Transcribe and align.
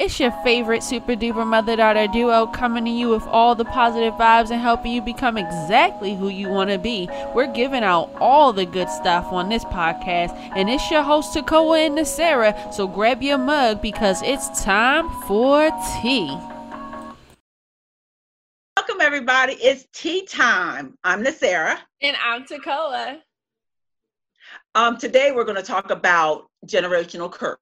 It's 0.00 0.18
your 0.18 0.30
favorite 0.42 0.82
super 0.82 1.12
duper 1.12 1.46
mother 1.46 1.76
daughter 1.76 2.06
duo 2.06 2.46
coming 2.46 2.86
to 2.86 2.90
you 2.90 3.10
with 3.10 3.26
all 3.26 3.54
the 3.54 3.66
positive 3.66 4.14
vibes 4.14 4.50
and 4.50 4.58
helping 4.58 4.92
you 4.92 5.02
become 5.02 5.36
exactly 5.36 6.14
who 6.14 6.30
you 6.30 6.48
want 6.48 6.70
to 6.70 6.78
be. 6.78 7.06
We're 7.34 7.52
giving 7.52 7.84
out 7.84 8.10
all 8.18 8.54
the 8.54 8.64
good 8.64 8.88
stuff 8.88 9.30
on 9.30 9.50
this 9.50 9.62
podcast, 9.66 10.34
and 10.56 10.70
it's 10.70 10.90
your 10.90 11.02
host 11.02 11.34
Takoa 11.36 11.86
and 11.86 12.08
Sarah. 12.08 12.56
So 12.72 12.88
grab 12.88 13.22
your 13.22 13.36
mug 13.36 13.82
because 13.82 14.22
it's 14.22 14.64
time 14.64 15.10
for 15.26 15.70
tea. 16.00 16.34
Welcome, 18.78 19.02
everybody. 19.02 19.52
It's 19.52 19.84
tea 19.92 20.24
time. 20.24 20.96
I'm 21.04 21.26
Sarah. 21.26 21.78
And 22.00 22.16
I'm 22.24 22.46
Takoa. 22.46 23.18
Um, 24.74 24.96
today, 24.96 25.32
we're 25.32 25.44
going 25.44 25.58
to 25.58 25.62
talk 25.62 25.90
about 25.90 26.46
generational 26.66 27.30
curse. 27.30 27.58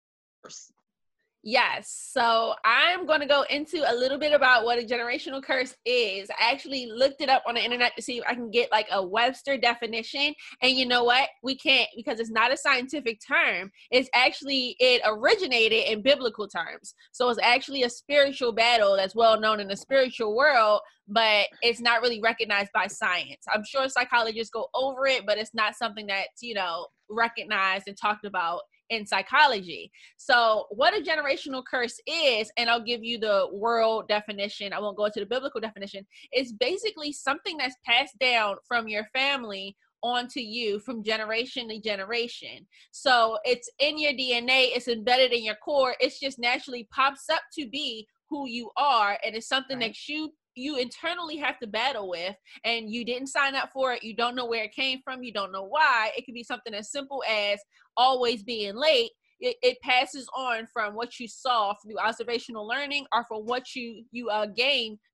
Yes. 1.50 2.10
So 2.12 2.52
I'm 2.62 3.06
going 3.06 3.20
to 3.20 3.26
go 3.26 3.42
into 3.48 3.82
a 3.90 3.96
little 3.96 4.18
bit 4.18 4.34
about 4.34 4.66
what 4.66 4.78
a 4.78 4.82
generational 4.82 5.42
curse 5.42 5.74
is. 5.86 6.28
I 6.28 6.52
actually 6.52 6.90
looked 6.94 7.22
it 7.22 7.30
up 7.30 7.42
on 7.48 7.54
the 7.54 7.64
internet 7.64 7.96
to 7.96 8.02
see 8.02 8.18
if 8.18 8.24
I 8.28 8.34
can 8.34 8.50
get 8.50 8.70
like 8.70 8.86
a 8.92 9.02
Webster 9.02 9.56
definition. 9.56 10.34
And 10.60 10.72
you 10.72 10.84
know 10.84 11.04
what? 11.04 11.30
We 11.42 11.56
can't 11.56 11.88
because 11.96 12.20
it's 12.20 12.30
not 12.30 12.52
a 12.52 12.56
scientific 12.58 13.20
term. 13.26 13.70
It's 13.90 14.10
actually, 14.14 14.76
it 14.78 15.00
originated 15.06 15.84
in 15.88 16.02
biblical 16.02 16.48
terms. 16.48 16.92
So 17.12 17.30
it's 17.30 17.40
actually 17.42 17.84
a 17.84 17.88
spiritual 17.88 18.52
battle 18.52 18.94
that's 18.94 19.16
well 19.16 19.40
known 19.40 19.58
in 19.58 19.68
the 19.68 19.76
spiritual 19.78 20.36
world, 20.36 20.82
but 21.08 21.46
it's 21.62 21.80
not 21.80 22.02
really 22.02 22.20
recognized 22.20 22.72
by 22.74 22.88
science. 22.88 23.46
I'm 23.50 23.64
sure 23.64 23.88
psychologists 23.88 24.50
go 24.50 24.68
over 24.74 25.06
it, 25.06 25.24
but 25.24 25.38
it's 25.38 25.54
not 25.54 25.76
something 25.76 26.08
that's, 26.08 26.42
you 26.42 26.52
know, 26.52 26.88
recognized 27.08 27.88
and 27.88 27.96
talked 27.96 28.26
about 28.26 28.60
in 28.90 29.06
psychology. 29.06 29.90
So, 30.16 30.66
what 30.70 30.96
a 30.96 31.02
generational 31.02 31.62
curse 31.64 32.00
is, 32.06 32.50
and 32.56 32.68
I'll 32.70 32.82
give 32.82 33.04
you 33.04 33.18
the 33.18 33.48
world 33.52 34.08
definition, 34.08 34.72
I 34.72 34.80
won't 34.80 34.96
go 34.96 35.06
into 35.06 35.20
the 35.20 35.26
biblical 35.26 35.60
definition, 35.60 36.06
is 36.32 36.52
basically 36.52 37.12
something 37.12 37.56
that's 37.56 37.76
passed 37.84 38.18
down 38.18 38.56
from 38.66 38.88
your 38.88 39.04
family 39.12 39.76
onto 40.02 40.38
you 40.38 40.78
from 40.78 41.02
generation 41.02 41.68
to 41.68 41.80
generation. 41.80 42.66
So, 42.90 43.38
it's 43.44 43.70
in 43.78 43.98
your 43.98 44.12
DNA, 44.12 44.68
it's 44.74 44.88
embedded 44.88 45.32
in 45.32 45.44
your 45.44 45.56
core, 45.56 45.94
it's 46.00 46.20
just 46.20 46.38
naturally 46.38 46.88
pops 46.92 47.28
up 47.30 47.42
to 47.58 47.68
be 47.68 48.06
who 48.30 48.46
you 48.48 48.70
are, 48.76 49.18
and 49.24 49.34
it's 49.34 49.48
something 49.48 49.78
right. 49.78 49.88
that 49.88 50.08
you 50.08 50.32
you 50.58 50.76
internally 50.76 51.36
have 51.36 51.58
to 51.58 51.66
battle 51.66 52.08
with 52.08 52.34
and 52.64 52.92
you 52.92 53.04
didn't 53.04 53.28
sign 53.28 53.54
up 53.54 53.70
for 53.72 53.92
it 53.92 54.02
you 54.02 54.14
don't 54.14 54.34
know 54.34 54.46
where 54.46 54.64
it 54.64 54.72
came 54.72 55.00
from 55.02 55.22
you 55.22 55.32
don't 55.32 55.52
know 55.52 55.64
why 55.64 56.10
it 56.16 56.24
could 56.24 56.34
be 56.34 56.42
something 56.42 56.74
as 56.74 56.90
simple 56.90 57.22
as 57.28 57.58
always 57.96 58.42
being 58.42 58.74
late 58.74 59.10
it, 59.40 59.56
it 59.62 59.80
passes 59.82 60.28
on 60.36 60.66
from 60.66 60.94
what 60.94 61.20
you 61.20 61.28
saw 61.28 61.72
through 61.74 61.98
observational 61.98 62.66
learning 62.66 63.06
or 63.12 63.24
from 63.24 63.46
what 63.46 63.74
you 63.74 64.04
you 64.10 64.28
uh, 64.28 64.46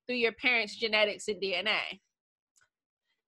through 0.07 0.17
your 0.17 0.33
parents 0.33 0.77
genetics 0.77 1.29
and 1.29 1.41
dna 1.43 1.79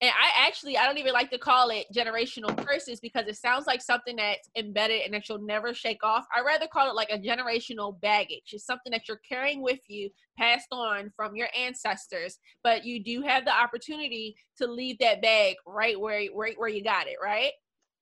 and 0.03 0.11
I 0.11 0.47
actually 0.47 0.77
I 0.77 0.87
don't 0.87 0.99
even 0.99 1.15
like 1.15 1.31
to 1.31 1.39
call 1.39 1.71
it 1.71 1.87
generational 1.95 2.55
curses 2.67 3.01
because 3.01 3.27
it 3.27 3.37
sounds 3.37 3.67
like 3.67 3.81
something 3.81 4.17
that's 4.17 4.51
embedded 4.57 5.03
and 5.03 5.15
that 5.15 5.29
you'll 5.29 5.41
never 5.41 5.73
shake 5.73 6.05
off. 6.05 6.27
I 6.35 6.43
rather 6.43 6.67
call 6.67 6.91
it 6.91 6.95
like 6.95 7.11
a 7.11 7.19
generational 7.19 7.99
baggage. 8.01 8.53
It's 8.53 8.67
something 8.67 8.91
that 8.91 9.09
you're 9.09 9.21
carrying 9.27 9.63
with 9.63 9.81
you, 9.89 10.11
passed 10.39 10.69
on 10.71 11.13
from 11.17 11.35
your 11.35 11.49
ancestors, 11.59 12.39
but 12.63 12.85
you 12.85 13.03
do 13.03 13.23
have 13.23 13.47
the 13.47 13.57
opportunity 13.57 14.37
to 14.59 14.67
leave 14.67 14.99
that 14.99 15.23
bag 15.23 15.57
right 15.67 15.99
where 15.99 16.21
right 16.35 16.59
where 16.59 16.69
you 16.69 16.85
got 16.85 17.07
it, 17.07 17.17
right? 17.23 17.53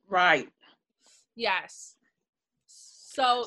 Right. 0.08 0.48
Yes. 1.36 1.94
So 2.66 3.46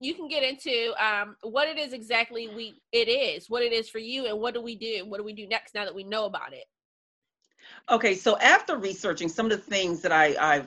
you 0.00 0.14
can 0.14 0.28
get 0.28 0.42
into 0.42 0.92
um, 1.02 1.36
what 1.42 1.68
it 1.68 1.78
is 1.78 1.94
exactly 1.94 2.48
we 2.48 2.80
it 2.92 3.08
is, 3.08 3.48
what 3.48 3.62
it 3.62 3.72
is 3.72 3.88
for 3.88 3.98
you, 3.98 4.26
and 4.26 4.38
what 4.38 4.52
do 4.52 4.60
we 4.60 4.76
do? 4.76 5.06
What 5.06 5.16
do 5.16 5.24
we 5.24 5.32
do 5.32 5.46
next 5.48 5.74
now 5.74 5.84
that 5.84 5.94
we 5.94 6.04
know 6.04 6.26
about 6.26 6.52
it? 6.52 6.64
Okay, 7.90 8.14
so 8.14 8.36
after 8.38 8.76
researching 8.76 9.28
some 9.28 9.46
of 9.46 9.52
the 9.52 9.56
things 9.56 10.02
that 10.02 10.12
I, 10.12 10.36
I 10.38 10.62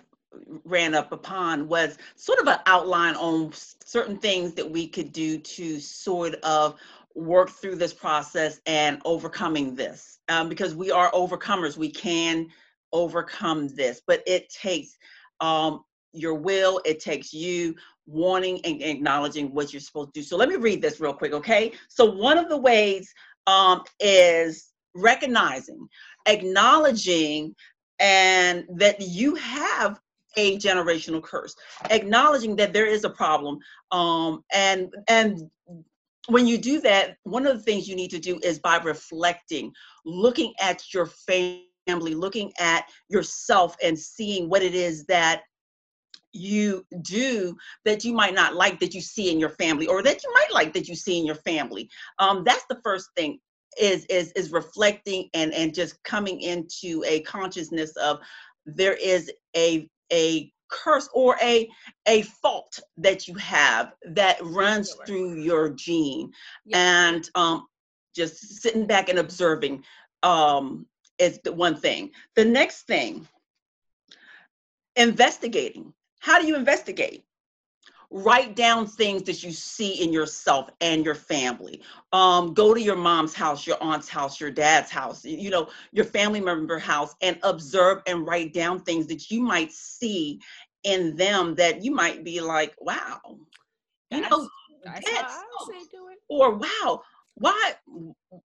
ran 0.64 0.96
up 0.96 1.12
upon 1.12 1.68
was 1.68 1.98
sort 2.16 2.40
of 2.40 2.48
an 2.48 2.58
outline 2.66 3.16
on 3.16 3.52
certain 3.54 4.18
things 4.18 4.54
that 4.54 4.70
we 4.70 4.88
could 4.88 5.12
do 5.12 5.38
to 5.38 5.80
sort 5.80 6.36
of 6.36 6.80
work 7.14 7.50
through 7.50 7.76
this 7.76 7.94
process 7.94 8.60
and 8.66 9.00
overcoming 9.06 9.76
this. 9.76 10.20
Um, 10.30 10.50
because 10.50 10.74
we 10.74 10.90
are 10.90 11.12
overcomers 11.12 11.78
we 11.78 11.92
can 11.92 12.48
overcome 12.94 13.68
this 13.70 14.02
but 14.06 14.24
it 14.26 14.50
takes 14.50 14.98
um, 15.42 15.84
your 16.14 16.36
will 16.36 16.82
it 16.86 17.00
takes 17.00 17.34
you 17.34 17.76
wanting 18.06 18.60
and 18.66 18.82
acknowledging 18.82 19.54
what 19.54 19.72
you're 19.72 19.80
supposed 19.80 20.14
to 20.14 20.20
do. 20.20 20.24
So 20.24 20.38
let 20.38 20.50
me 20.50 20.56
read 20.56 20.82
this 20.82 21.00
real 21.00 21.14
quick 21.14 21.34
okay? 21.34 21.74
So 21.88 22.06
one 22.06 22.38
of 22.38 22.50
the 22.50 22.58
ways 22.58 23.14
um, 23.46 23.84
is 24.00 24.72
recognizing 24.94 25.88
acknowledging 26.28 27.56
and 28.00 28.66
that 28.76 29.00
you 29.00 29.36
have 29.36 30.00
a 30.38 30.58
generational 30.58 31.22
curse 31.22 31.56
acknowledging 31.90 32.56
that 32.56 32.74
there 32.74 32.86
is 32.86 33.04
a 33.04 33.10
problem 33.10 33.60
um, 33.92 34.44
and 34.54 34.94
and 35.10 35.50
when 36.28 36.48
you 36.48 36.58
do 36.58 36.80
that 36.80 37.18
one 37.24 37.46
of 37.46 37.58
the 37.58 37.64
things 37.64 37.88
you 37.88 37.96
need 37.96 38.12
to 38.12 38.20
do 38.20 38.40
is 38.44 38.60
by 38.60 38.78
reflecting 38.78 39.72
looking 40.06 40.54
at 40.62 40.94
your 40.94 41.06
family 41.06 42.16
looking 42.16 42.52
at 42.60 42.86
yourself 43.10 43.76
and 43.84 43.98
seeing 43.98 44.48
what 44.48 44.62
it 44.62 44.74
is 44.74 45.06
that 45.06 45.44
you 46.34 46.86
do 47.02 47.56
that 47.86 48.04
you 48.04 48.14
might 48.14 48.34
not 48.34 48.56
like 48.56 48.80
that 48.80 48.94
you 48.94 49.02
see 49.02 49.32
in 49.32 49.40
your 49.40 49.50
family 49.50 49.88
or 49.88 50.02
that 50.04 50.24
you 50.24 50.34
might 50.34 50.54
like 50.54 50.74
that 50.74 50.88
you 50.88 50.96
see 50.96 51.20
in 51.20 51.26
your 51.26 51.36
family. 51.36 51.90
Um, 52.20 52.44
that's 52.46 52.66
the 52.70 52.80
first 52.84 53.10
thing 53.16 53.40
is 53.80 54.06
is 54.06 54.32
is 54.34 54.52
reflecting 54.52 55.30
and 55.34 55.54
and 55.54 55.74
just 55.74 56.02
coming 56.04 56.42
into 56.42 57.04
a 57.08 57.22
consciousness 57.22 57.96
of 57.98 58.20
there 58.66 58.94
is 58.94 59.32
a 59.56 59.90
a 60.12 60.52
curse 60.70 61.10
or 61.14 61.38
a 61.42 61.70
a 62.08 62.22
fault 62.24 62.80
that 62.98 63.28
you 63.28 63.36
have 63.36 63.94
that 64.04 64.38
runs 64.42 64.94
through 65.06 65.42
your 65.42 65.70
gene. 65.70 66.32
And 66.74 67.30
um 67.36 67.68
just 68.16 68.62
sitting 68.62 68.88
back 68.88 69.10
and 69.10 69.20
observing 69.20 69.84
um 70.24 70.86
is 71.18 71.40
the 71.44 71.52
one 71.52 71.76
thing. 71.76 72.12
The 72.36 72.46
next 72.46 72.88
thing 72.88 73.28
investigating. 74.96 75.94
How 76.20 76.40
do 76.40 76.48
you 76.48 76.56
investigate 76.56 77.24
write 78.12 78.56
down 78.56 78.86
things 78.86 79.24
that 79.24 79.42
you 79.42 79.52
see 79.52 80.04
in 80.04 80.12
yourself 80.12 80.70
and 80.82 81.06
your 81.06 81.16
family. 81.16 81.82
Um, 82.12 82.54
go 82.54 82.74
to 82.74 82.82
your 82.82 82.98
mom's 82.98 83.34
house 83.34 83.66
your 83.66 83.82
aunt's 83.82 84.10
house 84.10 84.40
your 84.40 84.52
dad's 84.52 84.92
house 84.92 85.24
you 85.24 85.50
know 85.50 85.70
your 85.94 86.06
family 86.06 86.42
member 86.42 86.78
house 86.78 87.16
and 87.22 87.40
observe 87.44 88.02
and 88.08 88.28
write 88.28 88.54
down 88.54 88.82
things 88.82 89.08
that 89.08 89.32
you 89.32 89.42
might 89.42 89.72
see 89.72 90.40
in 90.84 91.16
them 91.16 91.56
that 91.56 91.84
you 91.84 91.92
might 91.92 92.24
be 92.24 92.42
like 92.42 92.76
wow 92.82 93.20
you 94.10 94.22
know 94.22 94.50
that's 94.84 95.10
that's 95.10 95.40
or 96.28 96.56
wow 96.56 97.02
why 97.36 97.74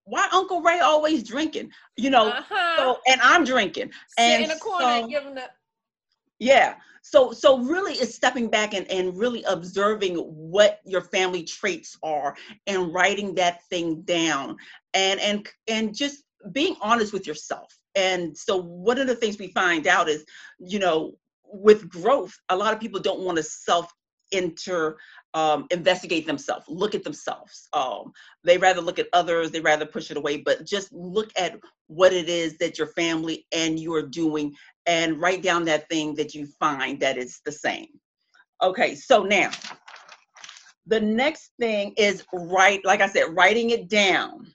why 0.05 0.29
uncle 0.33 0.63
ray 0.63 0.81
always 0.81 1.23
drinking? 1.23 1.71
You 1.97 2.11
know 2.11 2.29
uh-huh. 2.29 2.77
so 2.77 2.99
and 3.07 3.21
i'm 3.21 3.45
drinking. 3.45 3.91
Sit 4.19 4.23
and 4.23 4.45
in 4.45 4.51
a 4.51 4.59
corner 4.59 4.85
so, 4.85 4.89
and 4.89 5.11
giving 5.11 5.35
the 5.35 5.45
yeah. 6.39 6.75
So 7.03 7.33
so 7.33 7.59
really 7.59 7.95
it's 7.95 8.15
stepping 8.15 8.49
back 8.49 8.75
and, 8.75 8.91
and 8.91 9.17
really 9.17 9.45
observing 9.45 10.17
what 10.17 10.81
your 10.85 11.03
family 11.03 11.45
traits 11.45 11.97
are 12.03 12.37
and 12.67 12.93
writing 12.93 13.35
that 13.37 13.63
thing 13.65 14.03
down. 14.03 14.57
And 14.95 15.21
and 15.21 15.49
and 15.69 15.95
just 15.95 16.25
being 16.53 16.77
honest 16.81 17.13
with 17.13 17.27
yourself. 17.27 17.77
And 17.95 18.37
so 18.37 18.57
one 18.57 18.99
of 18.99 19.07
the 19.07 19.15
things 19.15 19.39
we 19.39 19.49
find 19.49 19.87
out 19.87 20.09
is 20.09 20.25
you 20.59 20.79
know 20.79 21.17
with 21.45 21.89
growth 21.89 22.37
a 22.49 22.57
lot 22.57 22.75
of 22.75 22.81
people 22.81 23.01
don't 23.01 23.21
want 23.21 23.37
to 23.37 23.43
self 23.43 23.93
enter 24.33 24.99
um, 25.37 25.67
investigate 25.71 26.27
themselves, 26.27 26.65
look 26.67 26.95
at 26.95 27.05
themselves. 27.05 27.69
Um, 27.75 28.13
they 28.43 28.57
rather 28.57 28.81
look 28.81 28.99
at 28.99 29.09
others, 29.13 29.51
they 29.51 29.61
rather 29.61 29.85
push 29.85 30.11
it 30.11 30.17
away, 30.17 30.39
but 30.39 30.65
just 30.65 30.91
look 30.95 31.31
at 31.37 31.61
what 31.89 32.15
it 32.15 32.31
is 32.31 32.57
that 32.57 32.79
your 32.79 32.87
family 32.89 33.47
and 33.53 33.79
you 33.79 33.95
are 33.95 34.03
doing 34.03 34.55
and 34.87 35.21
write 35.21 35.43
down 35.43 35.67
that 35.67 35.91
thing 35.91 36.15
that 36.15 36.35
you 36.35 36.47
find 36.59 36.99
that 37.01 37.19
is 37.19 37.43
the 37.45 37.53
same. 37.53 37.89
Okay, 38.63 38.95
so 38.95 39.25
now 39.25 39.51
the 40.87 41.01
next 41.01 41.51
thing 41.61 41.93
is 41.99 42.25
write, 42.33 42.83
like 42.87 43.03
I 43.03 43.07
said, 43.09 43.37
writing 43.37 43.71
it 43.71 43.91
down, 43.91 44.47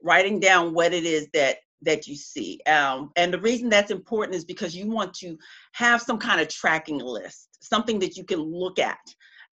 writing 0.00 0.38
down 0.38 0.72
what 0.72 0.94
it 0.94 1.04
is 1.04 1.26
that 1.34 1.58
that 1.82 2.06
you 2.06 2.14
see. 2.14 2.60
Um, 2.66 3.10
and 3.16 3.32
the 3.32 3.40
reason 3.40 3.70
that's 3.70 3.90
important 3.90 4.36
is 4.36 4.44
because 4.44 4.76
you 4.76 4.88
want 4.88 5.14
to 5.14 5.36
have 5.72 6.02
some 6.02 6.18
kind 6.18 6.38
of 6.38 6.48
tracking 6.48 6.98
list, 6.98 7.48
something 7.60 7.98
that 8.00 8.18
you 8.18 8.24
can 8.24 8.38
look 8.38 8.78
at 8.78 8.98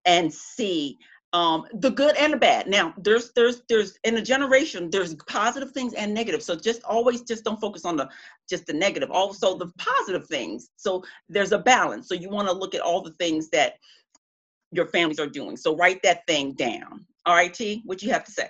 and 0.04 0.32
see 0.32 0.98
um, 1.32 1.64
the 1.72 1.90
good 1.90 2.16
and 2.16 2.34
the 2.34 2.36
bad. 2.36 2.66
Now, 2.66 2.92
there's 2.98 3.32
there's 3.32 3.62
there's 3.68 3.98
in 4.04 4.16
a 4.16 4.22
generation 4.22 4.90
there's 4.90 5.14
positive 5.14 5.72
things 5.72 5.94
and 5.94 6.12
negative. 6.12 6.42
So 6.42 6.54
just 6.54 6.82
always 6.84 7.22
just 7.22 7.44
don't 7.44 7.60
focus 7.60 7.84
on 7.84 7.96
the 7.96 8.08
just 8.48 8.66
the 8.66 8.74
negative. 8.74 9.10
Also 9.10 9.56
the 9.56 9.72
positive 9.78 10.26
things. 10.26 10.70
So 10.76 11.02
there's 11.28 11.52
a 11.52 11.58
balance. 11.58 12.08
So 12.08 12.14
you 12.14 12.28
want 12.28 12.48
to 12.48 12.54
look 12.54 12.74
at 12.74 12.82
all 12.82 13.00
the 13.00 13.14
things 13.14 13.48
that 13.50 13.74
your 14.72 14.86
families 14.86 15.20
are 15.20 15.26
doing. 15.26 15.56
So 15.56 15.76
write 15.76 16.02
that 16.02 16.26
thing 16.26 16.52
down. 16.52 17.06
All 17.24 17.34
right, 17.34 17.52
T, 17.52 17.82
what 17.86 18.02
you 18.02 18.10
have 18.10 18.24
to 18.24 18.32
say? 18.32 18.48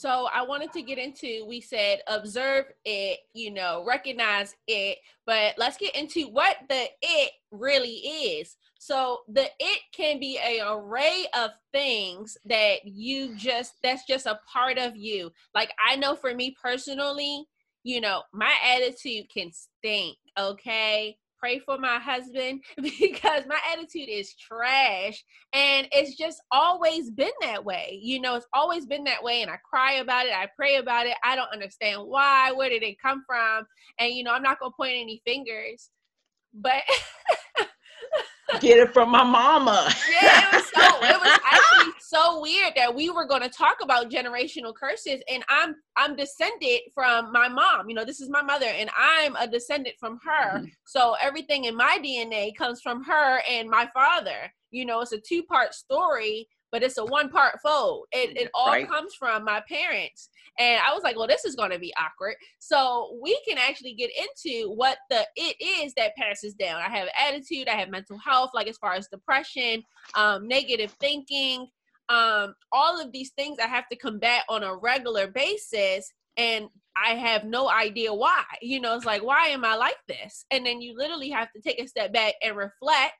So 0.00 0.30
I 0.32 0.40
wanted 0.40 0.72
to 0.72 0.80
get 0.80 0.96
into, 0.96 1.44
we 1.46 1.60
said 1.60 1.98
observe 2.08 2.64
it, 2.86 3.18
you 3.34 3.52
know, 3.52 3.84
recognize 3.86 4.56
it, 4.66 4.96
but 5.26 5.52
let's 5.58 5.76
get 5.76 5.94
into 5.94 6.22
what 6.22 6.56
the 6.70 6.86
it 7.02 7.32
really 7.50 7.96
is. 7.96 8.56
So 8.78 9.18
the 9.28 9.44
it 9.58 9.80
can 9.92 10.18
be 10.18 10.38
a 10.38 10.66
array 10.66 11.26
of 11.38 11.50
things 11.70 12.38
that 12.46 12.86
you 12.86 13.36
just 13.36 13.74
that's 13.82 14.06
just 14.06 14.24
a 14.24 14.40
part 14.50 14.78
of 14.78 14.96
you. 14.96 15.32
Like 15.54 15.74
I 15.86 15.96
know 15.96 16.16
for 16.16 16.34
me 16.34 16.56
personally, 16.62 17.44
you 17.82 18.00
know, 18.00 18.22
my 18.32 18.54
attitude 18.74 19.28
can 19.28 19.50
stink, 19.52 20.16
okay? 20.38 21.18
Pray 21.40 21.58
for 21.58 21.78
my 21.78 21.98
husband 21.98 22.62
because 22.76 23.44
my 23.46 23.58
attitude 23.72 24.08
is 24.08 24.34
trash. 24.34 25.24
And 25.52 25.88
it's 25.92 26.16
just 26.16 26.40
always 26.52 27.10
been 27.10 27.30
that 27.42 27.64
way. 27.64 27.98
You 28.02 28.20
know 28.20 28.36
it's 28.36 28.46
always 28.52 28.86
been 28.86 29.04
that 29.04 29.22
way 29.22 29.42
and 29.42 29.50
i 29.50 29.56
cry 29.68 29.94
about 29.94 30.26
it 30.26 30.32
i 30.32 30.48
pray 30.56 30.76
about 30.76 31.06
it. 31.06 31.14
I 31.24 31.36
don't 31.36 31.52
understand 31.52 32.02
why 32.04 32.52
where 32.52 32.68
did 32.68 32.82
it 32.82 32.96
come 33.02 33.24
from? 33.26 33.66
And 33.98 34.12
you 34.12 34.22
know 34.24 34.32
i'm 34.32 34.42
not 34.42 34.60
gonna 34.60 34.72
point 34.76 34.92
any 34.96 35.22
fingers 35.24 35.90
but 36.54 36.82
get 38.60 38.78
it 38.78 38.92
from 38.92 39.10
my 39.10 39.22
mama. 39.22 39.88
yeah, 40.10 40.48
it 40.48 40.54
was 40.54 40.64
so 40.64 40.80
it 40.82 41.20
was 41.20 41.40
actually 41.50 41.89
so 42.10 42.40
weird 42.40 42.72
that 42.76 42.94
we 42.94 43.08
were 43.08 43.26
going 43.26 43.42
to 43.42 43.48
talk 43.48 43.76
about 43.82 44.10
generational 44.10 44.74
curses 44.74 45.20
and 45.28 45.44
I'm 45.48 45.76
I'm 45.96 46.16
descended 46.16 46.80
from 46.92 47.30
my 47.32 47.48
mom. 47.48 47.88
You 47.88 47.94
know, 47.94 48.04
this 48.04 48.20
is 48.20 48.28
my 48.28 48.42
mother 48.42 48.66
and 48.66 48.90
I'm 48.96 49.36
a 49.36 49.46
descendant 49.46 49.96
from 49.98 50.18
her. 50.24 50.58
Mm-hmm. 50.58 50.66
So 50.86 51.14
everything 51.20 51.64
in 51.64 51.76
my 51.76 51.98
DNA 52.02 52.54
comes 52.56 52.80
from 52.80 53.04
her 53.04 53.40
and 53.48 53.68
my 53.68 53.88
father. 53.94 54.52
You 54.70 54.86
know, 54.86 55.00
it's 55.00 55.12
a 55.12 55.20
two-part 55.20 55.74
story 55.74 56.48
but 56.72 56.82
it's 56.82 56.98
a 56.98 57.04
one 57.04 57.30
part 57.30 57.60
fold. 57.60 58.06
It, 58.12 58.36
it 58.36 58.50
all 58.54 58.68
right. 58.68 58.88
comes 58.88 59.14
from 59.14 59.44
my 59.44 59.60
parents. 59.68 60.28
And 60.58 60.80
I 60.86 60.92
was 60.92 61.02
like, 61.02 61.16
well, 61.16 61.26
this 61.26 61.44
is 61.44 61.56
going 61.56 61.70
to 61.70 61.78
be 61.78 61.92
awkward. 61.98 62.34
So 62.58 63.18
we 63.22 63.40
can 63.46 63.58
actually 63.58 63.94
get 63.94 64.10
into 64.16 64.70
what 64.70 64.98
the 65.08 65.26
it 65.36 65.56
is 65.60 65.94
that 65.94 66.16
passes 66.16 66.54
down. 66.54 66.80
I 66.80 66.88
have 66.96 67.08
attitude, 67.18 67.68
I 67.68 67.74
have 67.74 67.88
mental 67.88 68.18
health, 68.18 68.50
like 68.54 68.68
as 68.68 68.76
far 68.78 68.94
as 68.94 69.08
depression, 69.08 69.82
um, 70.14 70.46
negative 70.46 70.92
thinking, 71.00 71.66
um, 72.10 72.54
all 72.72 73.00
of 73.00 73.12
these 73.12 73.30
things 73.30 73.58
I 73.58 73.68
have 73.68 73.88
to 73.88 73.96
combat 73.96 74.42
on 74.48 74.62
a 74.62 74.76
regular 74.76 75.28
basis. 75.28 76.12
And 76.36 76.68
I 76.96 77.14
have 77.14 77.44
no 77.44 77.70
idea 77.70 78.12
why. 78.12 78.42
You 78.60 78.80
know, 78.80 78.94
it's 78.96 79.06
like, 79.06 79.22
why 79.22 79.48
am 79.48 79.64
I 79.64 79.76
like 79.76 79.98
this? 80.08 80.44
And 80.50 80.66
then 80.66 80.82
you 80.82 80.96
literally 80.96 81.30
have 81.30 81.50
to 81.52 81.60
take 81.62 81.80
a 81.80 81.86
step 81.86 82.12
back 82.12 82.34
and 82.42 82.56
reflect 82.56 83.14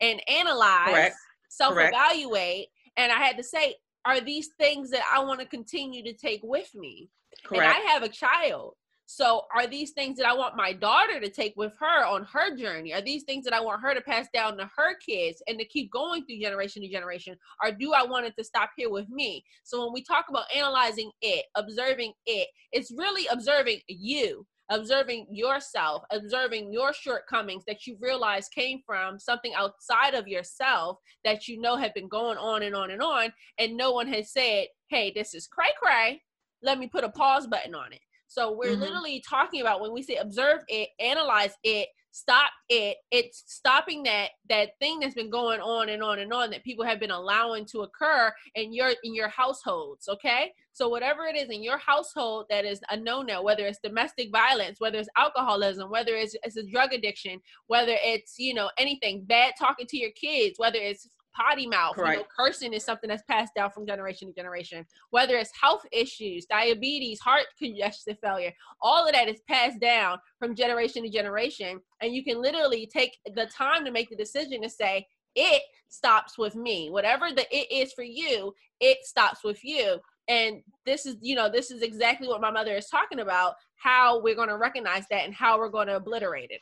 and 0.00 0.20
analyze, 0.28 1.12
self 1.48 1.74
evaluate, 1.78 2.68
and 2.96 3.12
I 3.12 3.16
had 3.16 3.36
to 3.36 3.44
say, 3.44 3.76
are 4.04 4.20
these 4.20 4.50
things 4.58 4.90
that 4.90 5.02
I 5.12 5.20
want 5.20 5.40
to 5.40 5.46
continue 5.46 6.02
to 6.04 6.12
take 6.12 6.40
with 6.42 6.70
me? 6.74 7.10
Correct. 7.44 7.64
And 7.64 7.72
I 7.72 7.92
have 7.92 8.02
a 8.02 8.08
child. 8.08 8.74
So 9.06 9.42
are 9.54 9.66
these 9.68 9.92
things 9.92 10.18
that 10.18 10.26
I 10.26 10.34
want 10.34 10.56
my 10.56 10.72
daughter 10.72 11.20
to 11.20 11.30
take 11.30 11.54
with 11.56 11.72
her 11.78 12.04
on 12.04 12.24
her 12.32 12.56
journey? 12.56 12.92
Are 12.92 13.00
these 13.00 13.22
things 13.22 13.44
that 13.44 13.54
I 13.54 13.60
want 13.60 13.80
her 13.80 13.94
to 13.94 14.00
pass 14.00 14.26
down 14.34 14.58
to 14.58 14.68
her 14.76 14.96
kids 14.98 15.40
and 15.46 15.58
to 15.58 15.64
keep 15.64 15.92
going 15.92 16.24
through 16.24 16.40
generation 16.40 16.82
to 16.82 16.88
generation? 16.88 17.36
Or 17.62 17.70
do 17.70 17.92
I 17.92 18.02
want 18.04 18.26
it 18.26 18.34
to 18.36 18.44
stop 18.44 18.70
here 18.76 18.90
with 18.90 19.08
me? 19.08 19.44
So 19.62 19.84
when 19.84 19.92
we 19.92 20.02
talk 20.02 20.26
about 20.28 20.52
analyzing 20.54 21.10
it, 21.22 21.44
observing 21.54 22.12
it, 22.26 22.48
it's 22.72 22.92
really 22.96 23.26
observing 23.28 23.80
you 23.88 24.44
observing 24.70 25.26
yourself, 25.30 26.02
observing 26.10 26.72
your 26.72 26.92
shortcomings 26.92 27.62
that 27.66 27.86
you 27.86 27.96
realize 28.00 28.48
came 28.48 28.80
from 28.84 29.18
something 29.18 29.54
outside 29.54 30.14
of 30.14 30.26
yourself 30.26 30.98
that 31.24 31.46
you 31.46 31.60
know 31.60 31.76
have 31.76 31.94
been 31.94 32.08
going 32.08 32.38
on 32.38 32.62
and 32.62 32.74
on 32.74 32.90
and 32.90 33.02
on, 33.02 33.32
and 33.58 33.76
no 33.76 33.92
one 33.92 34.08
has 34.08 34.32
said, 34.32 34.66
hey, 34.88 35.12
this 35.14 35.34
is 35.34 35.46
cray 35.46 35.70
cray. 35.80 36.20
Let 36.62 36.78
me 36.78 36.88
put 36.88 37.04
a 37.04 37.08
pause 37.08 37.46
button 37.46 37.74
on 37.74 37.92
it. 37.92 38.00
So 38.26 38.52
we're 38.52 38.72
mm-hmm. 38.72 38.80
literally 38.80 39.24
talking 39.28 39.60
about 39.60 39.80
when 39.80 39.92
we 39.92 40.02
say 40.02 40.16
observe 40.16 40.60
it, 40.68 40.88
analyze 41.00 41.54
it, 41.62 41.88
stop 42.16 42.50
it 42.70 42.96
it's 43.10 43.44
stopping 43.46 44.02
that 44.02 44.28
that 44.48 44.70
thing 44.80 44.98
that's 44.98 45.14
been 45.14 45.28
going 45.28 45.60
on 45.60 45.90
and 45.90 46.02
on 46.02 46.18
and 46.18 46.32
on 46.32 46.48
that 46.48 46.64
people 46.64 46.82
have 46.82 46.98
been 46.98 47.10
allowing 47.10 47.66
to 47.66 47.82
occur 47.82 48.32
in 48.54 48.72
your 48.72 48.92
in 49.04 49.14
your 49.14 49.28
households 49.28 50.08
okay 50.08 50.50
so 50.72 50.88
whatever 50.88 51.26
it 51.26 51.36
is 51.36 51.50
in 51.50 51.62
your 51.62 51.76
household 51.76 52.46
that 52.48 52.64
is 52.64 52.80
a 52.88 52.96
no-no 52.96 53.42
whether 53.42 53.66
it's 53.66 53.80
domestic 53.84 54.32
violence 54.32 54.80
whether 54.80 54.96
it's 54.96 55.10
alcoholism 55.18 55.90
whether 55.90 56.14
it's, 56.14 56.34
it's 56.42 56.56
a 56.56 56.64
drug 56.64 56.94
addiction 56.94 57.38
whether 57.66 57.96
it's 58.02 58.36
you 58.38 58.54
know 58.54 58.70
anything 58.78 59.22
bad 59.26 59.52
talking 59.58 59.86
to 59.86 59.98
your 59.98 60.12
kids 60.12 60.58
whether 60.58 60.78
it's 60.78 61.06
potty 61.36 61.66
mouth. 61.66 61.96
Right. 61.96 62.12
You 62.12 62.18
know, 62.18 62.26
cursing 62.36 62.72
is 62.72 62.84
something 62.84 63.08
that's 63.08 63.22
passed 63.28 63.54
down 63.54 63.70
from 63.70 63.86
generation 63.86 64.28
to 64.28 64.34
generation. 64.34 64.86
Whether 65.10 65.36
it's 65.36 65.52
health 65.60 65.84
issues, 65.92 66.46
diabetes, 66.46 67.20
heart 67.20 67.46
congestive 67.58 68.18
failure, 68.22 68.52
all 68.80 69.06
of 69.06 69.12
that 69.12 69.28
is 69.28 69.40
passed 69.48 69.80
down 69.80 70.18
from 70.38 70.54
generation 70.54 71.02
to 71.02 71.10
generation. 71.10 71.80
And 72.00 72.14
you 72.14 72.24
can 72.24 72.40
literally 72.40 72.88
take 72.92 73.18
the 73.34 73.46
time 73.46 73.84
to 73.84 73.90
make 73.90 74.08
the 74.10 74.16
decision 74.16 74.62
to 74.62 74.70
say, 74.70 75.06
it 75.34 75.62
stops 75.88 76.38
with 76.38 76.56
me. 76.56 76.88
Whatever 76.90 77.30
the 77.30 77.46
it 77.54 77.70
is 77.70 77.92
for 77.92 78.04
you, 78.04 78.54
it 78.80 79.04
stops 79.04 79.44
with 79.44 79.62
you. 79.62 79.98
And 80.28 80.62
this 80.84 81.06
is, 81.06 81.16
you 81.20 81.36
know, 81.36 81.48
this 81.50 81.70
is 81.70 81.82
exactly 81.82 82.26
what 82.26 82.40
my 82.40 82.50
mother 82.50 82.74
is 82.74 82.86
talking 82.86 83.20
about, 83.20 83.54
how 83.76 84.20
we're 84.20 84.34
going 84.34 84.48
to 84.48 84.56
recognize 84.56 85.04
that 85.10 85.24
and 85.24 85.34
how 85.34 85.58
we're 85.58 85.68
going 85.68 85.86
to 85.86 85.96
obliterate 85.96 86.50
it. 86.50 86.60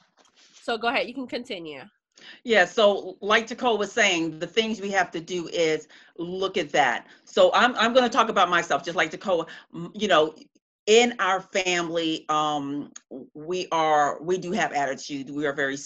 So 0.60 0.76
go 0.76 0.88
ahead, 0.88 1.06
you 1.06 1.14
can 1.14 1.26
continue. 1.26 1.82
Yeah, 2.44 2.64
so 2.64 3.16
like 3.20 3.50
Nicole 3.50 3.78
was 3.78 3.92
saying, 3.92 4.38
the 4.38 4.46
things 4.46 4.80
we 4.80 4.90
have 4.90 5.10
to 5.12 5.20
do 5.20 5.48
is 5.48 5.88
look 6.18 6.56
at 6.56 6.70
that. 6.72 7.06
So 7.24 7.50
I'm 7.54 7.74
I'm 7.76 7.92
going 7.92 8.04
to 8.04 8.14
talk 8.14 8.28
about 8.28 8.48
myself, 8.48 8.84
just 8.84 8.96
like 8.96 9.12
Nicole. 9.12 9.48
You 9.94 10.08
know, 10.08 10.34
in 10.86 11.14
our 11.18 11.40
family, 11.40 12.24
um, 12.28 12.92
we 13.34 13.66
are 13.72 14.22
we 14.22 14.38
do 14.38 14.52
have 14.52 14.72
attitude. 14.72 15.30
We 15.30 15.46
are 15.46 15.52
very 15.54 15.76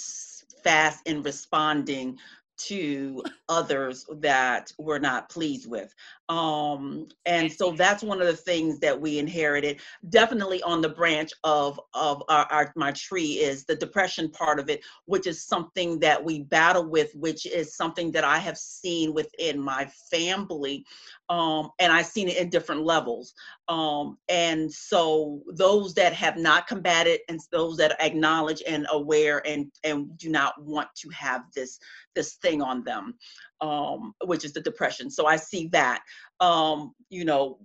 fast 0.62 1.06
in 1.06 1.22
responding 1.22 2.18
to 2.58 3.22
others 3.48 4.04
that 4.16 4.72
we're 4.78 4.98
not 4.98 5.28
pleased 5.28 5.70
with. 5.70 5.94
Um, 6.28 7.08
and 7.24 7.50
so 7.50 7.72
that's 7.72 8.02
one 8.02 8.20
of 8.20 8.26
the 8.26 8.36
things 8.36 8.78
that 8.80 9.00
we 9.00 9.18
inherited. 9.18 9.80
Definitely 10.10 10.62
on 10.62 10.82
the 10.82 10.88
branch 10.88 11.32
of 11.42 11.80
of 11.94 12.22
our, 12.28 12.46
our, 12.50 12.72
my 12.76 12.92
tree 12.92 13.38
is 13.38 13.64
the 13.64 13.76
depression 13.76 14.30
part 14.30 14.60
of 14.60 14.68
it, 14.68 14.80
which 15.06 15.26
is 15.26 15.44
something 15.44 15.98
that 16.00 16.22
we 16.22 16.42
battle 16.42 16.88
with, 16.88 17.14
which 17.14 17.46
is 17.46 17.74
something 17.74 18.12
that 18.12 18.24
I 18.24 18.38
have 18.38 18.58
seen 18.58 19.14
within 19.14 19.58
my 19.58 19.90
family. 20.10 20.84
Um, 21.30 21.70
and 21.78 21.92
I've 21.92 22.06
seen 22.06 22.28
it 22.28 22.36
in 22.38 22.50
different 22.50 22.84
levels. 22.84 23.34
Um, 23.68 24.18
and 24.28 24.72
so 24.72 25.42
those 25.54 25.94
that 25.94 26.12
have 26.14 26.36
not 26.36 26.66
combated 26.66 27.20
and 27.28 27.40
those 27.52 27.76
that 27.78 28.00
acknowledge 28.00 28.62
and 28.66 28.86
aware 28.90 29.46
and 29.46 29.70
and 29.84 30.16
do 30.18 30.30
not 30.30 30.54
want 30.62 30.88
to 30.96 31.08
have 31.10 31.42
this 31.54 31.78
this 32.14 32.34
thing 32.34 32.60
on 32.60 32.82
them, 32.82 33.14
um, 33.60 34.14
which 34.24 34.44
is 34.44 34.52
the 34.52 34.60
depression. 34.60 35.10
So 35.10 35.26
I 35.26 35.36
see 35.36 35.68
that. 35.68 36.02
Um, 36.40 36.92
you 37.10 37.24
know, 37.24 37.58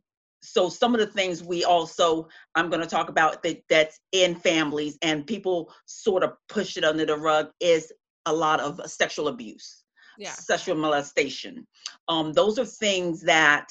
so 0.44 0.68
some 0.68 0.94
of 0.94 1.00
the 1.00 1.08
things 1.08 1.42
we 1.42 1.64
also 1.64 2.28
i'm 2.56 2.70
going 2.70 2.82
to 2.82 2.88
talk 2.88 3.10
about 3.10 3.42
that 3.42 3.62
that's 3.70 4.00
in 4.12 4.36
families 4.36 4.98
and 5.02 5.26
people 5.26 5.74
sort 5.86 6.22
of 6.22 6.34
push 6.50 6.76
it 6.76 6.84
under 6.84 7.06
the 7.06 7.18
rug 7.18 7.50
is 7.62 7.92
a 8.26 8.34
lot 8.34 8.60
of 8.60 8.80
sexual 8.86 9.30
abuse 9.30 9.84
yeah. 10.18 10.32
sexual 10.32 10.76
molestation 10.76 11.66
um, 12.10 12.34
those 12.34 12.60
are 12.60 12.66
things 12.66 13.22
that 13.22 13.70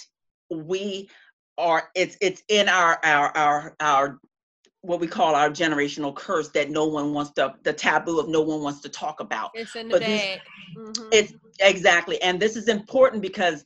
we 0.50 1.08
are 1.58 1.90
it's 1.94 2.16
it's 2.20 2.42
in 2.48 2.68
our 2.68 2.98
our 3.04 3.36
our 3.36 3.76
our 3.80 4.18
what 4.82 5.00
we 5.00 5.06
call 5.06 5.34
our 5.34 5.48
generational 5.48 6.14
curse 6.14 6.48
that 6.50 6.70
no 6.70 6.86
one 6.86 7.14
wants 7.14 7.30
to 7.32 7.54
the 7.62 7.72
taboo 7.72 8.18
of 8.18 8.28
no 8.28 8.42
one 8.42 8.62
wants 8.62 8.80
to 8.80 8.88
talk 8.88 9.20
about. 9.20 9.50
It's 9.54 9.74
in 9.76 9.88
the 9.88 9.92
but 9.92 10.00
this, 10.02 10.38
mm-hmm. 10.76 11.08
it's 11.12 11.32
exactly 11.60 12.20
and 12.20 12.40
this 12.40 12.56
is 12.56 12.68
important 12.68 13.22
because 13.22 13.64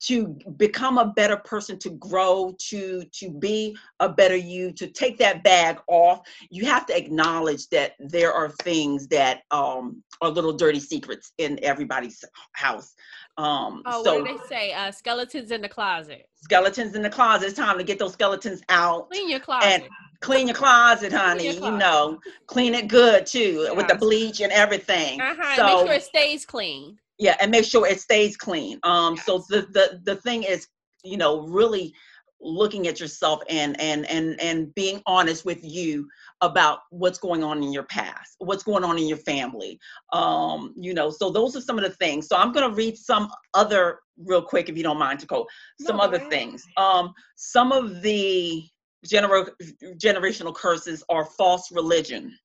to 0.00 0.36
become 0.58 0.98
a 0.98 1.06
better 1.06 1.36
person 1.38 1.78
to 1.78 1.90
grow 1.92 2.54
to 2.58 3.04
to 3.12 3.30
be 3.30 3.74
a 4.00 4.08
better 4.08 4.36
you 4.36 4.70
to 4.72 4.86
take 4.86 5.16
that 5.16 5.42
bag 5.42 5.78
off 5.86 6.20
you 6.50 6.66
have 6.66 6.84
to 6.84 6.94
acknowledge 6.94 7.68
that 7.68 7.92
there 7.98 8.32
are 8.32 8.50
things 8.62 9.08
that 9.08 9.40
um 9.50 10.02
are 10.20 10.28
little 10.28 10.52
dirty 10.52 10.80
secrets 10.80 11.32
in 11.38 11.58
everybody's 11.62 12.22
house. 12.52 12.94
Um 13.38 13.82
oh 13.86 14.04
so, 14.04 14.20
what 14.20 14.28
do 14.28 14.38
they 14.38 14.48
say? 14.48 14.72
Uh 14.74 14.90
skeletons 14.90 15.50
in 15.50 15.62
the 15.62 15.68
closet. 15.68 16.28
Skeletons 16.34 16.94
in 16.94 17.02
the 17.02 17.10
closet. 17.10 17.46
It's 17.46 17.56
time 17.56 17.78
to 17.78 17.84
get 17.84 17.98
those 17.98 18.12
skeletons 18.12 18.60
out 18.68 19.08
clean 19.10 19.30
your 19.30 19.40
closet. 19.40 19.66
and 19.66 19.88
clean 20.22 20.46
your 20.46 20.56
closet, 20.56 21.12
honey. 21.12 21.44
Your 21.44 21.54
closet. 21.54 21.72
You 21.72 21.78
know, 21.78 22.20
clean 22.46 22.74
it 22.74 22.88
good 22.88 23.26
too 23.26 23.72
with 23.76 23.88
the 23.88 23.96
bleach 23.96 24.40
and 24.40 24.52
everything. 24.52 25.20
Uh-huh. 25.20 25.56
So, 25.56 25.66
make 25.66 25.86
sure 25.86 25.94
it 25.94 26.02
stays 26.02 26.46
clean. 26.46 26.98
Yeah, 27.18 27.36
and 27.40 27.50
make 27.50 27.64
sure 27.64 27.86
it 27.86 28.00
stays 28.00 28.36
clean. 28.36 28.78
Um, 28.82 29.14
yes. 29.16 29.26
so 29.26 29.44
the 29.48 29.62
the 29.72 30.00
the 30.04 30.16
thing 30.16 30.42
is, 30.44 30.66
you 31.04 31.16
know, 31.16 31.46
really 31.46 31.94
looking 32.40 32.88
at 32.88 32.98
yourself 32.98 33.40
and 33.48 33.80
and 33.80 34.04
and 34.06 34.40
and 34.40 34.74
being 34.74 35.00
honest 35.06 35.44
with 35.44 35.62
you 35.62 36.08
about 36.40 36.80
what's 36.90 37.18
going 37.18 37.44
on 37.44 37.62
in 37.62 37.72
your 37.72 37.84
past 37.84 38.34
what's 38.38 38.64
going 38.64 38.82
on 38.82 38.98
in 38.98 39.06
your 39.06 39.18
family 39.18 39.78
um 40.12 40.74
you 40.76 40.92
know 40.92 41.08
so 41.08 41.30
those 41.30 41.54
are 41.54 41.60
some 41.60 41.78
of 41.78 41.84
the 41.84 41.90
things 41.90 42.26
so 42.26 42.34
i'm 42.36 42.50
going 42.50 42.68
to 42.68 42.74
read 42.74 42.96
some 42.96 43.30
other 43.54 44.00
real 44.18 44.42
quick, 44.42 44.68
if 44.68 44.76
you 44.76 44.82
don't 44.82 44.98
mind, 44.98 45.20
to 45.20 45.24
Nicole. 45.24 45.48
Some 45.80 45.96
No, 45.96 46.04
other 46.04 46.18
things. 46.18 46.64
Um, 46.76 47.12
some 47.36 47.72
of 47.72 48.02
the 48.02 48.64
gener- 49.06 49.50
generational 49.96 50.54
curses 50.54 51.02
are 51.08 51.24
false 51.24 51.70
religion. 51.72 52.36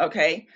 Okay, 0.00 0.46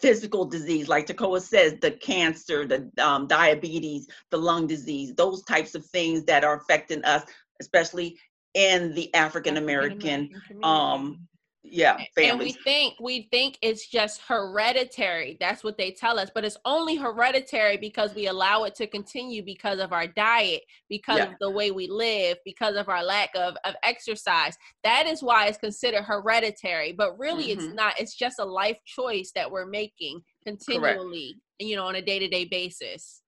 physical 0.00 0.44
disease, 0.44 0.88
like 0.88 1.06
Takoa 1.06 1.40
says, 1.40 1.76
the 1.80 1.90
cancer, 1.90 2.66
the 2.66 2.90
um, 2.98 3.26
diabetes, 3.26 4.06
the 4.30 4.36
lung 4.36 4.66
disease, 4.66 5.14
those 5.14 5.42
types 5.44 5.74
of 5.74 5.84
things 5.86 6.24
that 6.24 6.44
are 6.44 6.56
affecting 6.56 7.04
us, 7.04 7.24
especially 7.60 8.18
in 8.54 8.94
the 8.94 9.14
African 9.14 9.56
American, 9.58 10.30
um, 10.62 11.26
yeah, 11.70 12.00
and 12.18 12.38
we 12.38 12.52
think 12.52 12.94
we 13.00 13.28
think 13.30 13.58
it's 13.62 13.88
just 13.88 14.20
hereditary 14.26 15.36
that's 15.40 15.64
what 15.64 15.76
they 15.78 15.90
tell 15.90 16.18
us 16.18 16.30
but 16.34 16.44
it's 16.44 16.56
only 16.64 16.96
hereditary 16.96 17.76
because 17.76 18.14
we 18.14 18.26
allow 18.26 18.64
it 18.64 18.74
to 18.74 18.86
continue 18.86 19.42
because 19.44 19.78
of 19.78 19.92
our 19.92 20.06
diet 20.06 20.62
because 20.88 21.18
Yeah. 21.18 21.30
of 21.30 21.34
the 21.40 21.50
way 21.50 21.70
we 21.70 21.88
live 21.88 22.38
because 22.44 22.76
of 22.76 22.88
our 22.88 23.02
lack 23.02 23.30
of, 23.34 23.56
of 23.64 23.74
exercise 23.82 24.56
that 24.84 25.06
is 25.06 25.22
why 25.22 25.46
it's 25.46 25.58
considered 25.58 26.02
hereditary 26.04 26.92
but 26.92 27.18
really 27.18 27.50
it's 27.50 27.64
Mhm. 27.64 27.74
not 27.74 27.98
it's 28.00 28.14
just 28.14 28.38
a 28.38 28.44
life 28.44 28.78
choice 28.84 29.32
that 29.34 29.50
we're 29.50 29.66
making 29.66 30.20
continually 30.44 31.34
Correct. 31.34 31.42
you 31.60 31.76
know 31.76 31.86
on 31.86 31.96
a 31.96 32.02
day-to-day 32.02 32.44
basis 32.44 33.22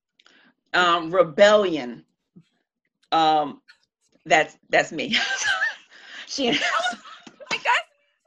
um 0.74 1.10
rebellion 1.14 2.04
um 3.12 3.62
that's 4.26 4.58
that's 4.68 4.92
me 4.92 5.16
she 6.26 6.58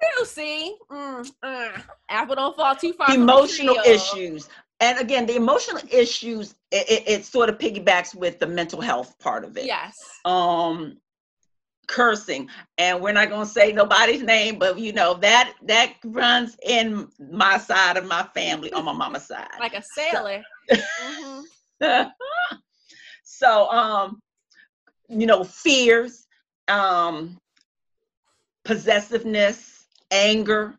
too 0.02 0.26
see? 0.26 0.76
Mm, 0.92 1.32
uh, 1.44 1.70
apple 2.10 2.36
don't 2.36 2.56
fall 2.56 2.76
too 2.76 2.94
far 2.94 3.14
emotional 3.14 3.78
issues. 3.86 4.50
And 4.80 5.00
again 5.00 5.26
the 5.26 5.36
emotional 5.36 5.82
issues 5.92 6.56
it, 6.72 6.90
it, 6.90 7.04
it 7.08 7.26
sort 7.26 7.50
of 7.50 7.58
piggybacks 7.58 8.16
with 8.16 8.40
the 8.40 8.48
mental 8.48 8.82
health 8.82 9.18
part 9.20 9.44
of 9.44 9.58
it. 9.58 9.66
Yes. 9.66 9.98
Um 10.26 10.98
cursing. 11.88 12.50
And 12.78 13.02
we're 13.02 13.12
not 13.12 13.30
going 13.30 13.46
to 13.46 13.52
say 13.52 13.72
nobody's 13.72 14.24
name 14.24 14.58
but 14.60 14.80
you 14.80 14.94
know 14.94 15.16
that 15.16 15.54
that 15.64 15.94
runs 16.06 16.56
in 16.66 17.10
my 17.32 17.58
side 17.58 17.98
of 17.98 18.06
my 18.06 18.24
family 18.34 18.72
on 18.74 18.86
my 18.86 18.94
mama's 18.94 19.28
side. 19.28 19.50
Like 19.60 19.74
a 19.74 19.84
sailor. 19.84 20.44
Mhm. 20.70 21.44
so 23.24 23.70
um 23.72 24.20
you 25.10 25.26
know 25.26 25.44
fears 25.44 26.28
um 26.68 27.38
possessiveness 28.64 29.81
anger 30.12 30.78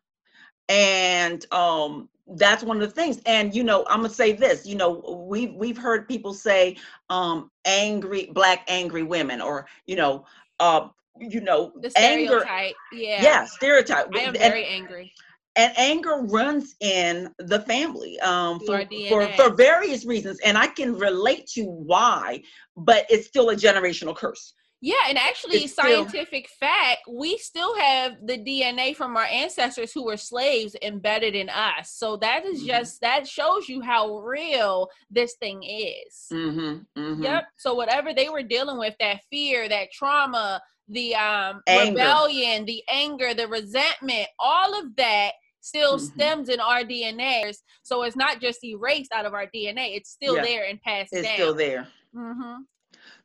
and 0.68 1.46
um 1.52 2.08
that's 2.36 2.62
one 2.62 2.80
of 2.80 2.88
the 2.88 2.94
things. 2.94 3.20
And 3.26 3.54
you 3.54 3.64
know 3.64 3.84
i'm 3.88 3.98
gonna 3.98 4.08
say 4.10 4.32
this 4.32 4.66
you 4.66 4.76
know 4.76 5.26
we've 5.28 5.52
we've 5.54 5.78
heard 5.78 6.08
people 6.08 6.34
say 6.34 6.76
um 7.10 7.50
angry 7.64 8.30
black 8.32 8.64
angry 8.68 9.02
women 9.02 9.40
or 9.40 9.66
you 9.86 9.96
know 9.96 10.24
uh 10.60 10.88
you 11.18 11.40
know 11.40 11.72
the 11.80 11.92
anger 11.96 12.40
stereotype 12.40 12.74
yeah. 12.92 13.22
Yeah 13.22 13.44
stereotype. 13.44 14.06
I 14.14 14.20
am 14.20 14.28
and, 14.28 14.38
very 14.38 14.64
angry. 14.64 15.12
and 15.56 15.72
anger 15.76 16.22
runs 16.22 16.74
in 16.80 17.32
the 17.38 17.60
family 17.60 18.18
um, 18.20 18.60
for, 18.60 18.84
for, 19.08 19.26
for 19.32 19.54
various 19.54 20.06
reasons 20.06 20.38
and 20.44 20.56
i 20.56 20.66
can 20.66 20.94
relate 20.94 21.46
to 21.48 21.64
why 21.64 22.42
but 22.76 23.04
it's 23.10 23.26
still 23.26 23.50
a 23.50 23.56
generational 23.56 24.16
curse 24.16 24.54
yeah 24.84 24.94
and 25.08 25.16
actually 25.16 25.58
It's 25.64 25.72
still- 25.72 26.04
scientific 26.04 26.48
fact 26.60 27.02
we 27.08 27.38
still 27.38 27.74
have 27.78 28.16
the 28.26 28.36
dna 28.36 28.94
from 28.94 29.16
our 29.16 29.24
ancestors 29.24 29.92
who 29.92 30.04
were 30.04 30.16
slaves 30.18 30.74
embedded 30.82 31.34
in 31.34 31.48
us 31.48 31.92
so 31.92 32.16
that 32.18 32.44
is 32.44 32.62
Mhm. 32.62 32.66
just 32.66 33.00
that 33.00 33.26
shows 33.26 33.68
you 33.68 33.80
how 33.80 34.18
real 34.18 34.90
this 35.08 35.34
thing 35.36 35.62
is 35.62 36.26
mm-hmm, 36.32 37.00
mm-hmm. 37.00 37.22
Yep. 37.22 37.44
So 37.56 37.74
whatever 37.74 38.12
they 38.12 38.28
were 38.28 38.42
dealing 38.42 38.78
with, 38.78 38.94
that 39.00 39.20
fear, 39.30 39.68
that 39.68 39.92
trauma, 39.92 40.60
the 40.88 41.14
um 41.14 41.62
rebellion, 41.68 42.64
the 42.64 42.82
anger, 42.90 43.32
the 43.34 43.46
resentment, 43.48 44.28
all 44.38 44.78
of 44.78 44.94
that 44.96 45.32
still 45.60 45.96
Mhm. 45.96 46.00
stems 46.12 46.48
in 46.48 46.58
our 46.60 46.82
DNA. 46.82 47.54
So 47.84 48.02
it's 48.02 48.16
not 48.16 48.40
just 48.40 48.64
erased 48.64 49.12
out 49.12 49.26
of 49.26 49.32
our 49.34 49.46
DNA; 49.46 49.94
it's 49.96 50.10
still 50.10 50.34
Yeah. 50.36 50.42
there 50.42 50.64
and 50.64 50.82
passed 50.82 51.12
it's 51.12 51.26
down. 51.28 51.36
still 51.36 51.54
there 51.54 51.86
hmm 52.12 52.56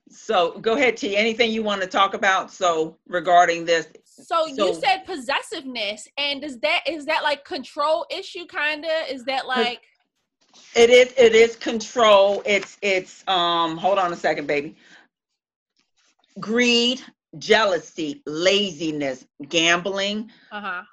so 0.09 0.57
go 0.59 0.73
ahead 0.73 0.97
t 0.97 1.15
anything 1.15 1.51
you 1.51 1.63
want 1.63 1.81
to 1.81 1.87
talk 1.87 2.13
about 2.13 2.51
so 2.51 2.97
regarding 3.07 3.65
this 3.65 3.87
So, 4.03 4.47
you 4.47 4.73
said 4.73 5.05
possessiveness, 5.05 6.07
and 6.17 6.43
is 6.43 6.59
that 6.59 6.81
is 6.87 7.05
that 7.05 7.23
like 7.23 7.43
control 7.45 8.05
issue? 8.09 8.45
Kinda 8.47 9.03
is 9.09 9.25
that 9.25 9.45
like 9.47 9.81
it 10.75 10.89
is 10.89 11.13
it 11.17 11.35
is 11.35 11.55
control 11.55 12.41
it's 12.45 12.77
it's 12.81 13.27
um 13.27 13.77
hold 13.77 13.99
on 13.99 14.11
a 14.13 14.15
second 14.15 14.47
baby 14.47 14.75
greed 16.39 17.01
jealousy 17.37 18.21
laziness 18.25 19.25
gambling 19.49 20.29
uh 20.51 20.61
huh? 20.61 20.83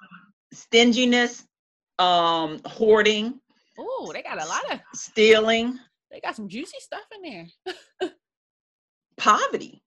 stinginess 0.53 1.45
um 1.99 2.59
hoarding 2.65 3.39
Oh, 3.77 4.11
they 4.13 4.21
got 4.21 4.41
a 4.41 4.45
lot 4.45 4.71
of 4.71 4.79
stealing 4.93 5.79
they 6.11 6.19
got 6.19 6.35
some 6.35 6.47
juicy 6.47 6.77
stuff 6.79 7.03
in 7.15 7.21
there. 7.21 8.11
poverty 9.17 9.81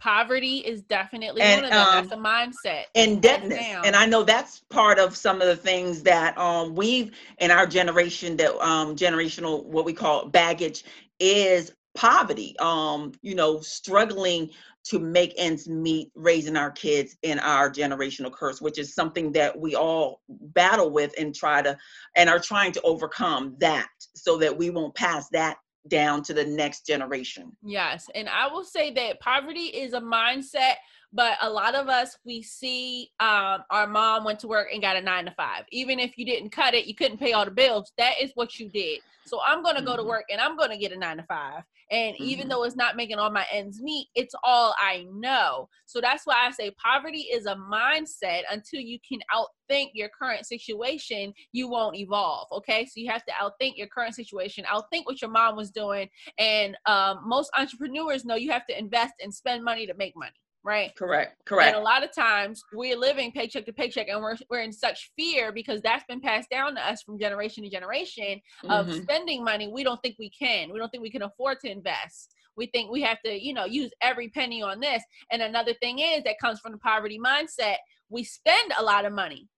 Poverty 0.00 0.58
is 0.58 0.80
definitely 0.82 1.42
And, 1.42 1.60
one 1.60 1.64
of 1.66 1.70
them. 1.70 1.78
um, 1.78 2.08
That's 2.08 2.12
a 2.12 2.16
mindset. 2.16 2.84
indebtedness 2.94 3.66
and 3.84 3.94
i 3.94 4.04
know 4.06 4.22
that's 4.24 4.60
part 4.70 4.98
of 4.98 5.16
some 5.16 5.40
of 5.40 5.46
the 5.46 5.56
things 5.56 6.02
that 6.02 6.36
um 6.38 6.74
we've 6.74 7.12
in 7.38 7.50
our 7.50 7.66
generation 7.66 8.36
that 8.36 8.52
um 8.66 8.96
generational 8.96 9.64
what 9.64 9.84
we 9.84 9.92
call 9.92 10.26
baggage 10.26 10.84
is 11.20 11.72
poverty 11.94 12.56
um 12.58 13.12
you 13.22 13.34
know 13.34 13.60
struggling 13.60 14.50
to 14.82 14.98
make 14.98 15.34
ends 15.36 15.68
meet 15.68 16.10
raising 16.14 16.56
our 16.56 16.70
kids 16.70 17.16
in 17.22 17.38
our 17.38 17.70
generational 17.70 18.32
curse 18.32 18.60
which 18.60 18.78
is 18.78 18.94
something 18.94 19.30
that 19.32 19.56
we 19.58 19.74
all 19.76 20.20
battle 20.28 20.90
with 20.90 21.12
and 21.18 21.34
try 21.34 21.60
to 21.62 21.76
and 22.16 22.28
are 22.30 22.40
trying 22.40 22.72
to 22.72 22.80
overcome 22.82 23.54
that 23.60 23.88
so 24.16 24.36
that 24.38 24.56
we 24.56 24.70
won't 24.70 24.94
pass 24.94 25.28
that 25.28 25.58
down 25.88 26.22
to 26.24 26.34
the 26.34 26.44
next 26.44 26.86
generation. 26.86 27.56
Yes, 27.62 28.08
and 28.14 28.28
I 28.28 28.48
will 28.48 28.64
say 28.64 28.92
that 28.94 29.20
poverty 29.20 29.66
is 29.66 29.92
a 29.92 30.00
mindset, 30.00 30.74
but 31.12 31.36
a 31.40 31.50
lot 31.50 31.74
of 31.74 31.88
us 31.88 32.16
we 32.24 32.42
see 32.42 33.10
um, 33.20 33.64
our 33.70 33.86
mom 33.86 34.24
went 34.24 34.38
to 34.40 34.48
work 34.48 34.68
and 34.72 34.82
got 34.82 34.96
a 34.96 35.00
nine 35.00 35.24
to 35.26 35.32
five. 35.32 35.64
Even 35.70 35.98
if 35.98 36.16
you 36.16 36.24
didn't 36.24 36.50
cut 36.50 36.74
it, 36.74 36.86
you 36.86 36.94
couldn't 36.94 37.18
pay 37.18 37.32
all 37.32 37.44
the 37.44 37.50
bills. 37.50 37.92
That 37.98 38.14
is 38.20 38.30
what 38.34 38.58
you 38.58 38.68
did. 38.68 39.00
So 39.26 39.40
I'm 39.46 39.62
gonna 39.62 39.82
go 39.82 39.96
to 39.96 40.02
work 40.02 40.24
and 40.30 40.40
I'm 40.40 40.56
gonna 40.56 40.78
get 40.78 40.92
a 40.92 40.98
nine 40.98 41.18
to 41.18 41.22
five. 41.24 41.62
And 41.92 42.16
even 42.18 42.46
Mhm. 42.46 42.50
though 42.50 42.62
it's 42.64 42.76
not 42.76 42.96
making 42.96 43.18
all 43.18 43.30
my 43.30 43.44
ends 43.50 43.82
meet, 43.82 44.08
it's 44.14 44.34
all 44.44 44.74
I 44.78 45.06
know. 45.12 45.68
So 45.86 46.00
that's 46.00 46.24
why 46.24 46.46
I 46.46 46.50
say 46.52 46.70
poverty 46.82 47.22
is 47.22 47.46
a 47.46 47.56
mindset. 47.56 48.42
Until 48.48 48.80
you 48.80 48.98
can 49.06 49.20
outthink 49.34 49.90
your 49.94 50.08
current 50.08 50.46
situation, 50.46 51.34
you 51.52 51.68
won't 51.68 51.96
evolve. 51.96 52.46
Okay, 52.52 52.86
so 52.86 52.92
you 52.96 53.10
have 53.10 53.24
to 53.24 53.32
outthink 53.32 53.76
your 53.76 53.88
current 53.88 54.14
situation, 54.14 54.64
outthink 54.64 55.04
what 55.04 55.20
your 55.20 55.30
mom 55.30 55.56
was 55.56 55.70
doing, 55.70 56.08
and 56.38 56.76
um, 56.86 57.22
most 57.24 57.50
entrepreneurs 57.56 58.24
know 58.24 58.36
you 58.36 58.52
have 58.52 58.66
to 58.66 58.78
invest 58.78 59.14
and 59.20 59.34
spend 59.34 59.64
money 59.64 59.86
to 59.86 59.94
make 59.94 60.14
money, 60.16 60.40
right? 60.64 60.94
correct 60.96 61.36
correct. 61.46 61.68
And 61.68 61.76
a 61.76 61.80
lot 61.84 62.04
of 62.04 62.14
times 62.14 62.62
we're 62.72 62.96
living 62.96 63.32
paycheck 63.32 63.64
to 63.66 63.72
paycheck 63.72 64.08
and 64.08 64.20
we're, 64.22 64.36
we're 64.50 64.60
in 64.60 64.72
such 64.72 65.10
fear 65.16 65.52
because 65.52 65.80
that's 65.82 66.04
been 66.08 66.20
passed 66.20 66.50
down 66.50 66.74
to 66.74 66.86
us 66.86 67.02
from 67.02 67.18
generation 67.18 67.64
to 67.64 67.70
generation 67.70 68.40
of 68.68 68.86
Mhm. 68.86 69.02
spending 69.02 69.42
money. 69.44 69.68
We 69.68 69.82
don't 69.84 70.00
think 70.02 70.16
we 70.18 70.30
can. 70.30 70.72
We 70.72 70.78
don't 70.78 70.90
think 70.90 71.02
we 71.02 71.10
can 71.10 71.22
afford 71.22 71.60
to 71.60 71.70
invest. 71.70 72.34
We 72.56 72.66
think 72.66 72.90
we 72.90 73.00
have 73.02 73.20
to, 73.22 73.32
you 73.32 73.54
know, 73.54 73.64
use 73.64 73.90
every 74.02 74.28
penny 74.28 74.60
on 74.62 74.80
this. 74.80 75.02
And 75.30 75.40
another 75.40 75.72
thing 75.74 75.98
is 76.00 76.24
that 76.24 76.36
comes 76.40 76.60
from 76.60 76.72
the 76.72 76.78
poverty 76.78 77.18
mindset. 77.18 77.76
We 78.10 78.24
spend 78.24 78.72
a 78.78 78.82
lot 78.82 79.04
of 79.04 79.12
money. 79.12 79.48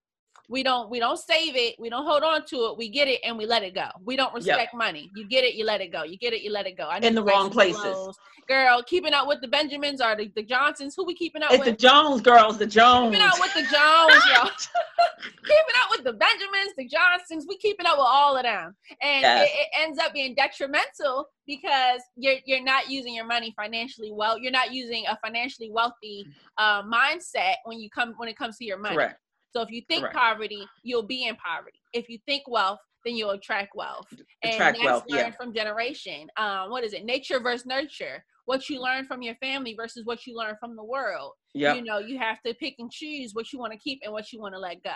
We 0.52 0.62
don't 0.62 0.90
we 0.90 1.00
don't 1.00 1.18
save 1.18 1.56
it. 1.56 1.76
We 1.78 1.88
don't 1.88 2.04
hold 2.04 2.22
on 2.22 2.44
to 2.50 2.56
it. 2.66 2.76
We 2.76 2.90
get 2.90 3.08
it 3.08 3.20
and 3.24 3.38
we 3.38 3.46
let 3.46 3.62
it 3.62 3.74
go. 3.74 3.86
We 4.04 4.16
don't 4.16 4.34
respect 4.34 4.74
money. 4.74 5.10
You 5.14 5.26
get 5.26 5.44
it, 5.44 5.54
you 5.54 5.64
let 5.64 5.80
it 5.80 5.90
go. 5.90 6.02
You 6.02 6.18
get 6.18 6.34
it, 6.34 6.42
you 6.42 6.50
let 6.50 6.66
it 6.66 6.76
go. 6.76 6.84
I 6.84 6.98
In 6.98 7.14
the 7.14 7.24
wrong 7.24 7.48
places. 7.48 7.80
clothes. 7.80 8.18
Girl, 8.46 8.82
keeping 8.86 9.14
up 9.14 9.26
with 9.26 9.40
the 9.40 9.48
Benjamins 9.48 10.02
or 10.02 10.14
the, 10.14 10.30
the 10.36 10.42
Johnsons. 10.42 10.94
Who 10.94 11.06
we 11.06 11.14
keeping 11.14 11.42
up 11.42 11.52
it's 11.52 11.60
with? 11.60 11.68
the 11.70 11.76
jones 11.76 12.20
girls 12.20 12.58
the 12.58 12.66
jones 12.66 13.14
keeping 13.14 13.26
up 13.26 13.40
with 13.40 13.54
the 13.54 13.62
Jones, 13.62 14.22
y'all. 14.30 14.50
keeping 15.42 15.76
up 15.82 15.90
with 15.90 16.04
the 16.04 16.12
Benjamins, 16.12 16.72
the 16.76 16.86
Johnsons. 16.86 17.46
We 17.48 17.56
keeping 17.56 17.86
up 17.86 17.96
with 17.96 18.06
all 18.06 18.36
of 18.36 18.42
them, 18.42 18.76
and 19.00 19.22
Yes. 19.22 19.48
it, 19.48 19.58
it 19.58 19.68
ends 19.80 19.98
up 19.98 20.12
being 20.12 20.34
detrimental 20.34 21.28
because 21.46 22.02
you're 22.16 22.36
you're 22.44 22.62
not 22.62 22.90
using 22.90 23.14
your 23.14 23.26
money 23.26 23.54
financially 23.56 24.12
well. 24.12 24.38
You're 24.38 24.52
not 24.52 24.70
using 24.74 25.04
a 25.08 25.16
financially 25.24 25.70
wealthy 25.72 26.26
uh, 26.58 26.82
mindset 26.82 27.54
when 27.64 27.80
you 27.80 27.88
come 27.88 28.12
when 28.18 28.28
it 28.28 28.36
comes 28.36 28.58
to 28.58 28.66
your 28.66 28.78
money. 28.78 28.96
correct 28.96 29.18
So 29.52 29.60
if 29.62 29.70
you 29.70 29.82
think 29.88 30.02
Correct. 30.02 30.16
poverty, 30.16 30.66
you'll 30.82 31.02
be 31.06 31.26
in 31.26 31.36
poverty. 31.36 31.78
If 31.92 32.08
you 32.08 32.18
think 32.26 32.44
wealth, 32.48 32.78
then 33.04 33.16
you'll 33.16 33.30
attract 33.30 33.74
wealth. 33.74 34.06
And 34.42 34.54
Attract 34.54 34.78
that's 34.78 34.84
wealth, 34.86 35.04
yeah. 35.08 35.16
learned 35.16 35.34
from 35.34 35.52
generation. 35.54 36.28
Um, 36.36 36.70
what 36.70 36.84
is 36.84 36.92
it? 36.92 37.04
Nature 37.04 37.40
versus 37.40 37.66
nurture. 37.66 38.24
What 38.46 38.68
you 38.68 38.80
learn 38.80 39.04
from 39.06 39.22
your 39.22 39.34
family 39.36 39.74
versus 39.74 40.04
what 40.04 40.26
you 40.26 40.36
learn 40.36 40.56
from 40.58 40.76
the 40.76 40.84
world. 40.84 41.32
Yep. 41.54 41.76
You 41.76 41.82
know, 41.84 41.98
you 41.98 42.18
have 42.18 42.40
to 42.46 42.54
pick 42.54 42.76
and 42.78 42.90
choose 42.90 43.34
what 43.34 43.52
you 43.52 43.58
want 43.58 43.72
to 43.72 43.78
keep 43.78 44.00
and 44.02 44.12
what 44.12 44.32
you 44.32 44.40
want 44.40 44.54
to 44.54 44.60
let 44.60 44.82
go. 44.82 44.90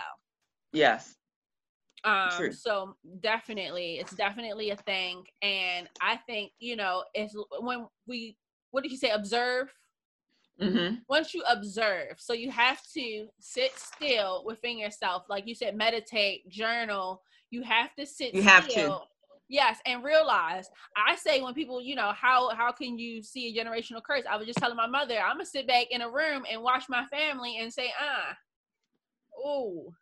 yes. 0.73 1.15
Um, 2.03 2.29
True. 2.37 2.51
so 2.51 2.95
definitely, 3.21 3.97
it's 3.97 4.13
definitely 4.13 4.69
a 4.69 4.75
thing, 4.75 5.23
and 5.41 5.89
I 5.99 6.17
think 6.27 6.51
you 6.59 6.75
know, 6.75 7.03
it's 7.15 7.35
when 7.59 7.87
we 8.05 8.37
what 8.69 8.83
did 8.83 8.91
you 8.91 8.97
say? 8.99 9.09
Observe. 9.09 9.73
Mm-hmm. 10.61 10.95
Once 11.07 11.33
you 11.33 11.43
observe, 11.47 12.15
so 12.17 12.33
you 12.33 12.49
have 12.51 12.81
to 12.93 13.27
sit 13.39 13.71
still 13.77 14.43
within 14.45 14.77
yourself, 14.77 15.23
like 15.29 15.47
you 15.47 15.53
said, 15.53 15.75
meditate, 15.75 16.49
journal. 16.49 17.21
You 17.51 17.61
have 17.63 17.93
to 17.95 18.05
sit. 18.05 18.33
You 18.33 18.41
have 18.41 18.63
still. 18.69 18.99
to. 18.99 19.05
Yes, 19.49 19.79
and 19.85 20.03
realize. 20.03 20.69
I 20.97 21.15
say 21.15 21.41
when 21.41 21.53
people, 21.53 21.79
you 21.81 21.95
know, 21.95 22.11
how 22.11 22.49
how 22.55 22.71
can 22.71 22.97
you 22.99 23.23
see 23.23 23.47
a 23.47 23.63
generational 23.63 24.03
curse? 24.03 24.23
I 24.29 24.35
was 24.35 24.45
just 24.47 24.59
telling 24.59 24.75
my 24.75 24.87
mother, 24.87 25.17
I'm 25.17 25.35
gonna 25.35 25.45
sit 25.45 25.67
back 25.67 25.87
in 25.91 26.01
a 26.01 26.09
room 26.09 26.43
and 26.51 26.61
watch 26.61 26.85
my 26.89 27.05
family 27.05 27.57
and 27.59 27.71
say, 27.71 27.93
ah, 28.01 28.35
oh, 29.37 29.93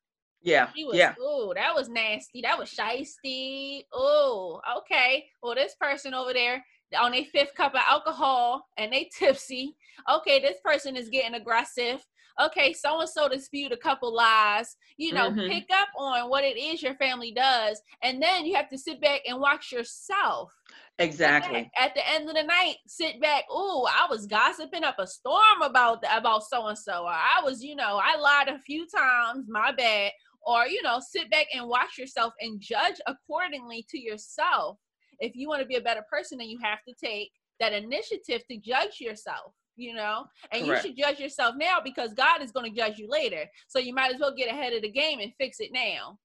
Yeah. 0.41 0.69
she 0.75 0.83
was, 0.85 0.95
Yeah. 0.97 1.13
oh, 1.19 1.53
that 1.53 1.75
was 1.75 1.89
nasty. 1.89 2.41
That 2.41 2.57
was 2.57 2.73
shisty. 2.73 3.83
Oh, 3.93 4.61
okay. 4.79 5.25
Well, 5.43 5.53
this 5.53 5.75
person 5.75 6.13
over 6.13 6.33
there 6.33 6.63
on 6.97 7.13
a 7.13 7.25
fifth 7.25 7.55
cup 7.55 7.73
of 7.73 7.81
alcohol 7.87 8.67
and 8.77 8.91
they 8.91 9.09
tipsy. 9.17 9.75
Okay, 10.09 10.39
this 10.39 10.57
person 10.63 10.95
is 10.95 11.09
getting 11.09 11.35
aggressive. 11.35 12.05
Okay, 12.39 12.73
so 12.73 12.99
and 12.99 13.09
so 13.09 13.29
dispute 13.29 13.71
a 13.71 13.77
couple 13.77 14.13
lies. 14.13 14.75
You 14.97 15.13
know, 15.13 15.31
Mhm. 15.31 15.47
pick 15.49 15.67
up 15.71 15.87
on 15.97 16.29
what 16.29 16.43
it 16.43 16.57
is 16.57 16.83
your 16.83 16.95
family 16.95 17.31
does, 17.31 17.81
and 18.01 18.21
then 18.21 18.45
you 18.45 18.55
have 18.55 18.69
to 18.69 18.77
sit 18.77 18.99
back 18.99 19.21
and 19.25 19.39
watch 19.39 19.71
yourself. 19.71 20.53
Exactly. 20.99 21.71
At 21.77 21.93
the 21.95 22.07
end 22.09 22.27
of 22.27 22.35
the 22.35 22.43
night, 22.43 22.77
sit 22.87 23.21
back. 23.21 23.45
Oh, 23.49 23.87
I 23.89 24.07
was 24.09 24.27
gossiping 24.27 24.83
up 24.83 24.99
a 24.99 25.07
storm 25.07 25.61
about 25.61 26.01
the, 26.01 26.15
about 26.15 26.43
so 26.43 26.67
and 26.67 26.77
so. 26.77 27.05
I 27.07 27.41
was, 27.41 27.63
you 27.63 27.75
know, 27.75 28.01
I 28.03 28.17
lied 28.17 28.49
a 28.49 28.59
few 28.59 28.85
times. 28.87 29.47
My 29.47 29.71
bad. 29.71 30.11
Or 30.41 30.67
you 30.67 30.81
know, 30.83 30.99
sit 30.99 31.29
back 31.31 31.47
and 31.53 31.67
watch 31.67 31.97
yourself 31.97 32.33
and 32.39 32.59
judge 32.61 32.99
accordingly 33.07 33.85
to 33.89 33.99
yourself. 33.99 34.77
If 35.19 35.35
you 35.35 35.47
want 35.47 35.61
to 35.61 35.67
be 35.67 35.75
a 35.75 35.81
better 35.81 36.03
person, 36.09 36.37
then 36.37 36.49
you 36.49 36.59
have 36.63 36.79
to 36.87 36.93
take 36.93 37.31
that 37.59 37.73
initiative 37.73 38.43
to 38.49 38.57
judge 38.57 38.99
yourself. 38.99 39.53
You 39.77 39.93
know, 39.93 40.23
and 40.53 40.65
Correct. 40.65 40.85
you 40.85 40.89
should 40.89 40.97
judge 40.97 41.19
yourself 41.19 41.55
now 41.57 41.79
because 41.83 42.13
God 42.13 42.41
is 42.41 42.53
going 42.53 42.71
to 42.71 42.79
judge 42.79 42.97
you 42.97 43.09
later. 43.09 43.43
So 43.67 43.77
you 43.77 43.93
might 43.93 44.13
as 44.13 44.21
well 44.21 44.33
get 44.33 44.49
ahead 44.49 44.71
of 44.71 44.81
the 44.81 44.89
game 44.89 45.19
and 45.19 45.33
fix 45.37 45.59
it 45.59 45.71
now. 45.73 46.17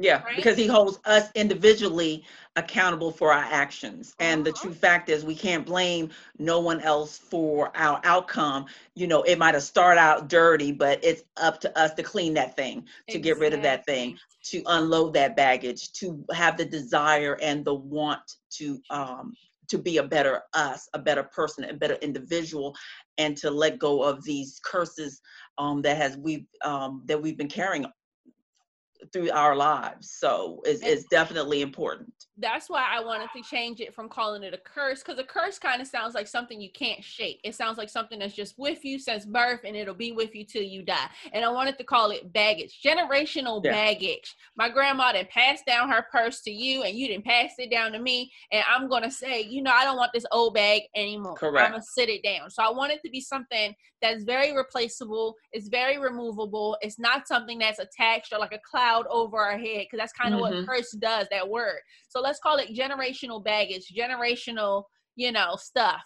Yeah, 0.00 0.24
Right? 0.24 0.36
because 0.36 0.56
he 0.56 0.66
holds 0.66 0.98
us 1.04 1.30
individually 1.34 2.24
accountable 2.56 3.12
for 3.12 3.32
our 3.32 3.44
actions. 3.44 4.14
And 4.20 4.44
the 4.44 4.52
Uh-huh. 4.52 4.60
true 4.60 4.74
fact 4.74 5.10
is 5.10 5.24
we 5.24 5.34
can't 5.36 5.66
blame 5.66 6.10
no 6.38 6.60
one 6.60 6.80
else 6.80 7.18
for 7.18 7.70
our 7.76 8.00
outcome. 8.04 8.66
You 8.94 9.06
know, 9.08 9.22
it 9.22 9.38
might 9.38 9.54
have 9.54 9.62
started 9.62 10.00
out 10.00 10.28
dirty, 10.28 10.72
but 10.72 11.04
it's 11.04 11.24
up 11.36 11.60
to 11.60 11.78
us 11.78 11.94
to 11.94 12.02
clean 12.02 12.34
that 12.34 12.56
thing, 12.56 12.86
to 13.10 13.18
get 13.18 13.38
rid 13.38 13.52
of 13.54 13.62
that 13.62 13.86
thing, 13.86 14.16
to 14.46 14.62
unload 14.66 15.14
that 15.14 15.36
baggage, 15.36 15.92
to 15.94 16.24
have 16.32 16.56
the 16.56 16.64
desire 16.64 17.38
and 17.42 17.64
the 17.64 17.74
want 17.74 18.22
to 18.58 18.82
um 18.90 19.36
to 19.68 19.78
be 19.78 19.98
a 19.98 20.02
better 20.02 20.42
us, 20.54 20.88
a 20.94 20.98
better 20.98 21.22
person, 21.24 21.64
a 21.64 21.74
better 21.74 21.94
individual, 22.02 22.74
and 23.18 23.36
to 23.36 23.50
let 23.50 23.78
go 23.78 24.02
of 24.02 24.24
these 24.24 24.60
curses 24.64 25.20
um 25.58 25.82
that 25.82 25.96
has 25.98 26.16
we 26.16 26.46
um 26.64 27.02
that 27.06 27.20
we've 27.20 27.36
been 27.38 27.48
carrying 27.48 27.84
through 29.12 29.30
our 29.30 29.56
lives. 29.56 30.16
So 30.18 30.60
it's, 30.64 30.82
it's 30.82 31.04
definitely 31.10 31.62
important. 31.62 32.12
that's 32.38 32.70
why 32.70 32.84
I 32.90 33.04
wanted 33.04 33.28
to 33.36 33.42
change 33.42 33.80
it 33.80 33.94
from 33.94 34.08
calling 34.08 34.42
it 34.42 34.54
a 34.54 34.58
curse 34.58 35.02
because 35.02 35.18
a 35.18 35.24
curse 35.24 35.58
kind 35.58 35.82
of 35.82 35.86
sounds 35.88 36.14
like 36.14 36.26
something 36.26 36.60
you 36.60 36.70
can't 36.72 37.02
shake. 37.04 37.40
It 37.44 37.54
sounds 37.54 37.76
like 37.78 37.90
something 37.90 38.18
that's 38.18 38.34
just 38.34 38.54
with 38.58 38.84
you 38.84 38.98
since 38.98 39.26
birth 39.26 39.60
and 39.64 39.76
it'll 39.76 39.94
be 39.94 40.12
with 40.12 40.34
you 40.34 40.44
till 40.44 40.62
you 40.62 40.82
die. 40.82 41.08
And 41.34 41.44
I 41.44 41.50
wanted 41.50 41.76
to 41.78 41.84
call 41.84 42.10
it 42.12 42.32
baggage, 42.32 42.80
generational 42.84 43.62
Yeah. 43.64 43.72
baggage. 43.72 44.34
My 44.56 44.68
grandma 44.70 45.12
didn't 45.12 45.30
pass 45.30 45.60
down 45.66 45.90
her 45.90 46.06
purse 46.10 46.40
to 46.42 46.50
you 46.50 46.82
and 46.82 46.96
you 46.96 47.08
didn't 47.08 47.24
pass 47.26 47.52
it 47.58 47.70
down 47.70 47.92
to 47.92 47.98
me. 47.98 48.30
And 48.52 48.64
I'm 48.68 48.88
going 48.88 49.02
to 49.02 49.10
say, 49.10 49.42
you 49.42 49.62
know, 49.62 49.72
I 49.72 49.84
don't 49.84 49.96
want 49.98 50.12
this 50.14 50.26
old 50.32 50.54
bag 50.54 50.82
anymore. 50.96 51.34
Correct. 51.34 51.64
I'm 51.64 51.72
going 51.72 51.82
to 51.82 51.86
sit 51.86 52.08
it 52.08 52.22
down. 52.22 52.50
So 52.50 52.62
I 52.62 52.70
want 52.70 52.92
it 52.92 53.00
to 53.04 53.10
be 53.10 53.20
something 53.20 53.74
that's 54.02 54.24
very 54.24 54.56
replaceable. 54.56 55.34
It's 55.52 55.68
very 55.68 55.98
removable. 55.98 56.76
It's 56.80 56.98
not 56.98 57.28
something 57.28 57.58
that's 57.58 57.78
attached 57.78 58.32
or 58.32 58.38
like 58.38 58.52
a 58.52 58.60
cloud 58.70 58.89
over 59.10 59.38
our 59.38 59.58
head 59.58 59.86
because 59.86 59.98
that's 59.98 60.12
kind 60.12 60.34
of 60.34 60.40
Mhm. 60.40 60.42
what 60.42 60.66
curse 60.66 60.90
does, 60.92 61.26
that 61.30 61.48
word. 61.48 61.80
So 62.08 62.20
let's 62.20 62.38
call 62.40 62.56
it 62.56 62.70
generational 62.74 63.42
baggage, 63.42 63.86
generational, 63.94 64.84
you 65.16 65.32
know, 65.32 65.56
stuff, 65.56 66.02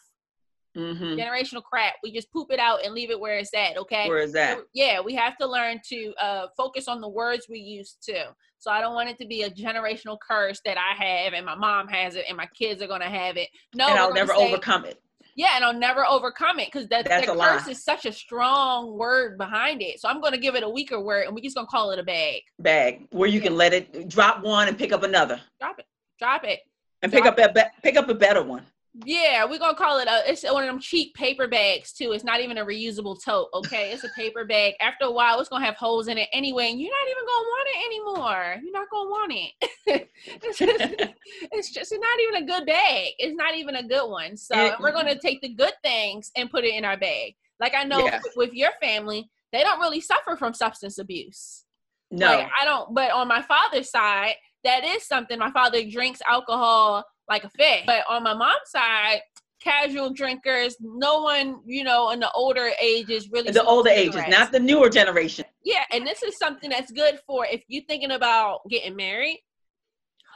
hmm 0.75 1.15
generational 1.17 1.63
crap. 1.63 1.95
We 2.03 2.11
just 2.13 2.33
poop 2.33 2.51
it 2.51 2.59
out 2.59 2.85
and 2.85 2.95
leave 2.95 3.11
it 3.11 3.21
where 3.21 3.39
it's 3.39 3.55
at, 3.55 3.77
okay? 3.79 4.09
Where 4.09 4.19
is 4.19 4.33
that? 4.33 4.59
So, 4.59 4.65
yeah, 4.75 5.01
we 5.01 5.15
have 5.15 5.37
to 5.39 5.47
learn 5.47 5.81
to 5.89 6.13
uh, 6.21 6.47
focus 6.57 6.89
on 6.89 7.01
the 7.01 7.09
words 7.09 7.47
we 7.49 7.59
use 7.61 7.97
too. 8.05 8.25
So 8.59 8.71
I 8.71 8.81
don't 8.81 8.95
want 8.95 9.09
it 9.11 9.19
to 9.19 9.27
be 9.27 9.43
a 9.43 9.51
generational 9.51 10.19
curse 10.27 10.61
that 10.65 10.77
I 10.79 10.95
have 10.95 11.33
and 11.35 11.45
my 11.47 11.55
mom 11.55 11.87
has 11.89 12.17
it 12.17 12.25
and 12.29 12.37
my 12.37 12.47
kids 12.59 12.83
are 12.83 12.87
gonna 12.89 13.11
have 13.11 13.37
it. 13.37 13.49
No, 13.75 13.89
and 13.89 13.99
I'll 13.99 14.13
never 14.13 14.33
say- 14.35 14.49
overcome 14.49 14.85
it. 14.87 15.01
Yeah, 15.37 15.57
and 15.57 15.65
I'll 15.65 15.75
never 15.75 16.07
overcome 16.07 16.61
it 16.61 16.69
because 16.73 16.89
that, 16.89 17.07
that 17.07 17.27
curse 17.27 17.37
lie. 17.37 17.65
is 17.69 17.83
such 17.83 18.07
a 18.07 18.13
strong 18.13 18.97
word 18.97 19.37
behind 19.37 19.83
it. 19.83 20.01
So 20.01 20.09
I'm 20.09 20.21
gonna 20.21 20.39
give 20.39 20.55
it 20.55 20.63
a 20.63 20.69
weaker 20.69 21.01
word 21.01 21.27
and 21.27 21.35
we're 21.35 21.43
just 21.43 21.57
gonna 21.57 21.67
call 21.67 21.91
it 21.91 21.99
a 21.99 22.05
bag. 22.05 22.43
Bag 22.59 23.07
where 23.11 23.29
you 23.29 23.41
can 23.41 23.57
let 23.57 23.73
it 23.73 24.09
drop 24.09 24.43
one 24.43 24.69
and 24.69 24.79
pick 24.79 24.93
up 24.93 25.03
another, 25.03 25.41
Drop 25.59 25.79
it. 25.79 25.87
Drop 26.19 26.45
it. 26.45 26.61
and 27.03 27.13
pick 27.13 27.27
up 27.27 27.39
a 27.39 27.53
be- 27.53 27.63
pick 27.83 27.97
up 27.97 28.09
a 28.09 28.15
better 28.15 28.43
one. 28.43 28.65
Yeah, 29.05 29.45
we're 29.45 29.59
gonna 29.59 29.77
call 29.77 29.99
it 29.99 30.07
a. 30.07 30.23
It's 30.31 30.45
one 30.45 30.63
of 30.63 30.69
them 30.69 30.79
cheap 30.79 31.15
paper 31.15 31.49
bags 31.49 31.93
too. 31.93 32.13
It's 32.13 32.23
not 32.23 32.41
even 32.41 32.59
a 32.59 32.65
reusable 32.65 33.21
tote. 33.21 33.49
Okay, 33.53 33.91
it's 33.91 34.05
a 34.05 34.09
paper 34.11 34.45
bag. 34.45 34.75
After 34.81 35.07
a 35.07 35.11
while, 35.11 35.41
it's 35.41 35.49
gonna 35.49 35.65
have 35.65 35.75
holes 35.75 36.07
in 36.07 36.17
it 36.17 36.29
anyway, 36.33 36.71
and 36.71 36.81
you're 36.81 36.93
not 36.93 37.11
even 37.11 37.25
gonna 37.27 37.47
want 37.49 37.69
it 37.69 37.87
anymore. 37.87 38.57
You're 38.63 38.73
not 38.73 38.91
gonna 38.91 39.11
want 39.11 39.33
it. 39.35 40.09
it's, 40.43 40.59
just, 40.59 41.11
it's 41.51 41.71
just 41.73 41.93
not 41.93 42.21
even 42.21 42.45
a 42.45 42.47
good 42.47 42.67
bag. 42.67 43.13
It's 43.19 43.35
not 43.37 43.57
even 43.57 43.75
a 43.77 43.83
good 43.83 44.09
one. 44.09 44.37
So 44.37 44.55
It- 44.67 44.75
we're 44.79 44.93
gonna 44.93 45.19
take 45.19 45.41
the 45.41 45.49
good 45.49 45.75
things 45.83 46.31
and 46.37 46.49
put 46.49 46.63
it 46.65 46.75
in 46.75 46.85
our 46.85 46.97
bag. 46.97 47.35
Like 47.59 47.75
I 47.75 47.83
know 47.83 48.05
Yeah. 48.05 48.21
with, 48.23 48.37
with 48.37 48.53
your 48.55 48.71
family, 48.81 49.29
they 49.53 49.63
don't 49.65 49.81
really 49.81 50.01
suffer 50.01 50.37
from 50.37 50.55
substance 50.55 50.99
abuse. 50.99 51.65
No, 52.13 52.27
Like 52.29 52.49
I 52.61 52.65
don't, 52.65 52.95
but 52.95 53.11
on 53.11 53.27
my 53.27 53.43
father's 53.43 53.91
side, 53.91 54.35
that 54.63 54.85
is 54.85 55.05
something. 55.05 55.37
My 55.39 55.51
father 55.51 55.83
drinks 55.91 56.21
alcohol 56.29 57.05
like 57.29 57.45
a 57.45 57.51
fish. 57.51 57.83
But 57.87 58.05
on 58.09 58.23
my 58.23 58.35
mom's 58.35 58.59
side, 58.67 59.23
casual 59.61 60.11
drinkers, 60.11 60.77
no 60.81 61.23
one, 61.23 61.61
you 61.65 61.85
know, 61.85 62.11
in 62.11 62.21
the 62.21 62.31
older 62.33 62.71
ages 62.81 63.31
really 63.31 63.51
the 63.51 63.65
older 63.65 63.91
ages, 63.91 64.23
not 64.29 64.53
the 64.53 64.61
newer 64.61 64.91
generation. 64.91 65.45
Yeah, 65.65 65.85
and 65.91 66.07
this 66.07 66.23
is 66.23 66.37
something 66.39 66.71
that's 66.71 66.93
good 66.93 67.19
for 67.27 67.47
if 67.47 67.63
you're 67.69 67.85
thinking 67.85 68.11
about 68.11 68.61
getting 68.69 68.95
married, 68.95 69.43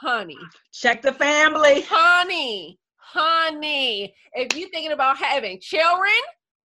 honey. 0.01 0.37
Check 0.73 1.01
the 1.01 1.13
family. 1.13 1.81
Honey, 1.87 2.79
honey. 2.97 4.15
If 4.33 4.57
you're 4.57 4.69
thinking 4.69 4.93
about 4.93 5.17
having 5.17 5.59
children, 5.61 6.11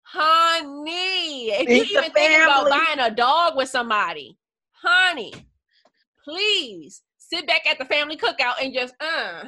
honey. 0.03 1.51
If 1.51 1.69
you're 1.69 2.01
even 2.01 2.13
thinking 2.13 2.43
about 2.43 2.71
buying 2.71 3.01
a 3.01 3.15
dog 3.15 3.57
with 3.57 3.69
somebody, 3.69 4.39
honey, 4.73 5.35
please 6.25 7.03
sit 7.19 7.47
back 7.47 7.67
at 7.67 7.79
the 7.79 7.85
family 7.85 8.17
cookout 8.17 8.55
and 8.63 8.73
just, 8.73 8.95
uh. 9.01 9.45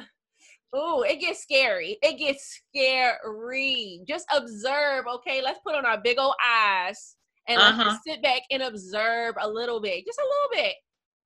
Ooh, 0.75 1.03
it 1.03 1.19
gets 1.19 1.41
scary. 1.41 1.97
It 2.01 2.17
gets 2.17 2.61
scary. 2.69 4.01
Just 4.07 4.27
observe, 4.35 5.05
okay? 5.07 5.41
Let's 5.41 5.59
put 5.65 5.75
on 5.75 5.85
our 5.85 5.99
big 5.99 6.19
old 6.19 6.35
eyes 6.45 7.15
and 7.47 7.57
let's 7.59 7.79
Uh-huh. 7.79 7.83
just 7.91 8.03
sit 8.03 8.21
back 8.21 8.41
and 8.51 8.63
observe 8.63 9.35
a 9.39 9.49
little 9.49 9.79
bit. 9.79 10.05
Just 10.05 10.19
a 10.19 10.23
little 10.23 10.63
bit. 10.63 10.75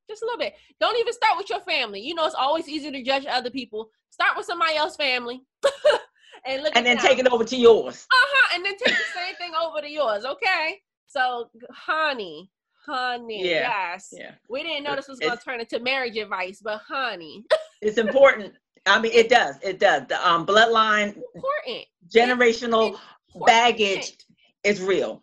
Just 0.10 0.22
a 0.22 0.26
little 0.26 0.40
bit. 0.40 0.56
Don't 0.80 0.98
even 0.98 1.14
start 1.14 1.38
with 1.38 1.50
your 1.50 1.62
family. 1.62 2.02
You 2.02 2.14
know, 2.16 2.26
it's 2.26 2.36
always 2.36 2.68
easier 2.70 2.92
to 2.92 3.02
judge 3.04 3.26
other 3.26 3.50
people. 3.50 3.90
Start 4.10 4.38
with 4.38 4.46
somebody 4.46 4.76
else's 4.76 4.98
family. 4.98 5.42
and 6.46 6.64
look 6.64 6.76
And 6.76 6.86
then 6.86 6.98
take 6.98 7.18
it 7.20 7.28
over 7.28 7.44
to 7.44 7.56
yours. 7.56 8.06
Uh-huh. 8.12 8.56
And 8.56 8.66
then 8.66 8.74
take 8.78 8.96
the 8.96 9.20
same 9.20 9.36
thing 9.36 9.54
over 9.60 9.82
to 9.82 9.90
yours, 9.90 10.26
okay? 10.26 10.80
So 11.08 11.50
honey, 11.72 12.50
honey, 12.86 13.50
Yeah. 13.50 13.92
yes. 13.94 14.10
Yeah, 14.12 14.36
We 14.50 14.64
didn't 14.64 14.84
know 14.84 14.96
this 14.96 15.08
was 15.08 15.20
gonna 15.20 15.34
It's- 15.34 15.44
turn 15.46 15.60
into 15.60 15.80
marriage 15.80 16.18
advice, 16.18 16.62
but 16.62 16.82
honey, 16.88 17.44
it's 17.82 17.98
important. 17.98 18.54
I 18.86 19.00
mean, 19.00 19.12
it 19.14 19.30
does. 19.30 19.56
It 19.62 19.80
does. 19.80 20.08
The 20.08 20.28
um, 20.28 20.46
bloodline, 20.46 21.16
important. 21.36 21.86
generational 22.10 22.88
important. 22.88 23.46
baggage 23.46 24.18
is 24.64 24.82
real. 24.82 25.22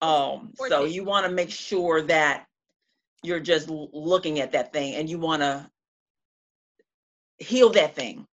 Um, 0.00 0.52
so 0.68 0.84
you 0.84 1.04
want 1.04 1.26
to 1.26 1.32
make 1.32 1.50
sure 1.50 2.02
that 2.02 2.46
you're 3.22 3.40
just 3.40 3.68
looking 3.68 4.40
at 4.40 4.52
that 4.52 4.72
thing 4.72 4.94
and 4.94 5.08
you 5.08 5.18
want 5.18 5.42
to 5.42 5.70
heal 7.38 7.70
that 7.70 7.94
thing. 7.94 8.26